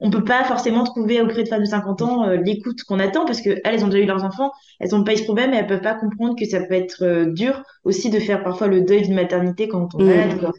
On 0.00 0.10
peut 0.10 0.24
pas 0.24 0.44
forcément 0.44 0.84
trouver 0.84 1.20
auprès 1.20 1.42
de 1.42 1.48
femmes 1.48 1.62
de 1.62 1.68
50 1.68 2.02
ans 2.02 2.24
euh, 2.24 2.36
l'écoute 2.36 2.82
qu'on 2.84 2.98
attend 2.98 3.24
parce 3.24 3.40
que 3.40 3.58
elles, 3.64 3.84
ont 3.84 3.88
déjà 3.88 4.02
eu 4.02 4.06
leurs 4.06 4.24
enfants, 4.24 4.52
elles 4.80 4.94
ont 4.94 5.04
pas 5.04 5.14
eu 5.14 5.18
ce 5.18 5.24
problème 5.24 5.52
et 5.54 5.56
elles 5.56 5.66
peuvent 5.66 5.80
pas 5.80 5.94
comprendre 5.94 6.36
que 6.38 6.44
ça 6.44 6.60
peut 6.60 6.74
être 6.74 7.02
euh, 7.02 7.26
dur 7.26 7.62
aussi 7.84 8.10
de 8.10 8.20
faire 8.20 8.42
parfois 8.42 8.66
le 8.66 8.82
deuil 8.82 9.02
d'une 9.02 9.14
maternité 9.14 9.68
quand 9.68 9.94
on 9.94 10.00
est 10.00 10.26
malade. 10.26 10.50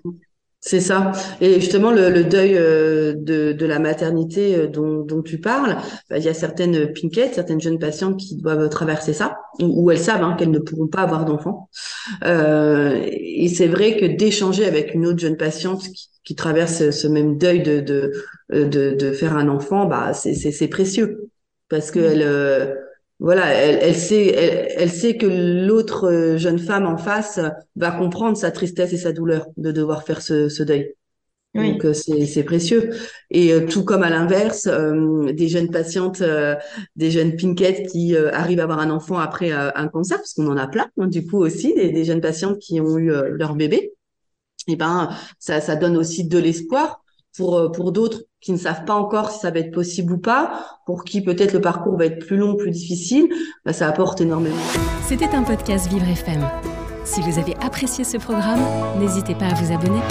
C'est 0.68 0.82
ça. 0.82 1.14
Et 1.40 1.62
justement, 1.62 1.92
le, 1.92 2.26
deuil 2.26 2.58
euh, 2.58 3.14
de, 3.16 3.54
de, 3.54 3.66
la 3.66 3.80
maternité 3.80 4.68
dont, 4.68 5.02
dont 5.02 5.22
tu 5.22 5.40
parles, 5.40 5.78
bah, 6.10 6.18
il 6.18 6.26
y 6.26 6.28
a 6.28 6.34
certaines 6.34 6.92
pinquettes, 6.92 7.36
certaines 7.36 7.62
jeunes 7.62 7.80
patientes 7.80 8.18
qui 8.18 8.36
doivent 8.36 8.68
traverser 8.68 9.14
ça, 9.14 9.38
ou, 9.62 9.90
elles 9.92 9.98
savent 9.98 10.24
hein, 10.24 10.36
qu'elles 10.38 10.52
ne 10.52 10.60
pourront 10.60 10.88
pas 10.88 11.04
avoir 11.04 11.24
d'enfants. 11.24 11.70
Euh, 12.26 13.02
et 13.10 13.48
c'est 13.48 13.68
vrai 13.68 13.96
que 13.96 14.06
d'échanger 14.06 14.66
avec 14.66 14.94
une 14.94 15.06
autre 15.06 15.20
jeune 15.20 15.38
patiente 15.38 15.84
qui, 15.84 16.10
qui 16.26 16.36
traverse 16.36 16.90
ce 16.90 17.08
même 17.08 17.38
deuil 17.38 17.64
de, 17.64 17.80
de, 17.80 18.12
de, 18.52 18.92
de 18.94 19.12
faire 19.14 19.38
un 19.38 19.48
enfant, 19.48 19.86
bah, 19.86 20.12
c'est 20.14 20.68
précieux. 20.68 21.30
Parce 21.70 21.92
que 21.92 22.00
elle, 22.00 22.24
euh, 22.24 22.74
voilà, 23.20 23.48
elle, 23.48 23.80
elle 23.82 23.96
sait, 23.96 24.28
elle, 24.28 24.68
elle, 24.78 24.92
sait 24.92 25.18
que 25.18 25.26
l'autre 25.26 26.08
euh, 26.08 26.38
jeune 26.38 26.60
femme 26.60 26.86
en 26.86 26.98
face 26.98 27.40
va 27.76 27.92
comprendre 27.92 28.38
sa 28.38 28.52
tristesse 28.52 28.94
et 28.94 28.98
sa 28.98 29.12
douleur 29.12 29.48
de 29.58 29.72
devoir 29.72 30.04
faire 30.04 30.22
ce, 30.22 30.50
ce 30.50 30.64
deuil. 30.64 30.94
Donc 31.56 31.86
euh, 31.86 31.94
c'est 31.94 32.44
précieux. 32.44 32.92
Et 33.32 33.66
tout 33.66 33.84
comme 33.84 34.04
à 34.04 34.12
l'inverse, 34.12 34.68
des 34.68 35.48
jeunes 35.48 35.72
patientes, 35.72 36.22
des 36.96 37.10
jeunes 37.10 37.36
pinkettes 37.36 37.90
qui 37.90 38.16
arrivent 38.16 38.60
à 38.60 38.64
avoir 38.64 38.80
un 38.80 38.92
enfant 38.92 39.18
après 39.18 39.52
un 39.52 39.88
cancer, 39.88 40.18
parce 40.18 40.34
qu'on 40.34 40.52
en 40.52 40.58
a 40.58 40.68
plein, 40.68 40.88
hein, 41.00 41.08
du 41.08 41.26
coup 41.26 41.38
aussi, 41.38 41.74
des, 41.74 41.90
des, 41.92 42.06
jeunes 42.06 42.22
patientes 42.22 42.60
qui 42.60 42.80
ont 42.80 43.00
eu 43.00 43.12
leur 43.32 43.56
bébé 43.56 43.94
et 44.68 44.74
eh 44.74 44.76
ben 44.76 45.10
ça, 45.40 45.62
ça 45.62 45.76
donne 45.76 45.96
aussi 45.96 46.28
de 46.28 46.38
l'espoir 46.38 47.02
pour 47.38 47.58
euh, 47.58 47.70
pour 47.70 47.92
d'autres 47.92 48.24
qui 48.42 48.52
ne 48.52 48.58
savent 48.58 48.86
pas 48.86 48.94
encore 48.94 49.32
si 49.32 49.40
ça 49.40 49.52
va 49.52 49.60
être 49.60 49.72
possible 49.72 50.14
ou 50.14 50.18
pas, 50.18 50.80
pour 50.86 51.04
qui 51.04 51.22
peut-être 51.22 51.54
le 51.54 51.62
parcours 51.62 51.98
va 51.98 52.06
être 52.06 52.26
plus 52.26 52.38
long, 52.38 52.56
plus 52.56 52.72
difficile, 52.72 53.28
bah, 53.66 53.74
ça 53.74 53.88
apporte 53.88 54.22
énormément. 54.22 54.56
C'était 55.04 55.34
un 55.36 55.44
podcast 55.44 55.88
Vivre 55.88 56.08
FM. 56.08 56.48
Si 57.04 57.22
vous 57.22 57.40
avez 57.40 57.56
apprécié 57.62 58.04
ce 58.04 58.18
programme, 58.18 58.62
n'hésitez 59.00 59.34
pas 59.34 59.46
à 59.46 59.54
vous 59.54 59.74
abonner. 59.74 60.02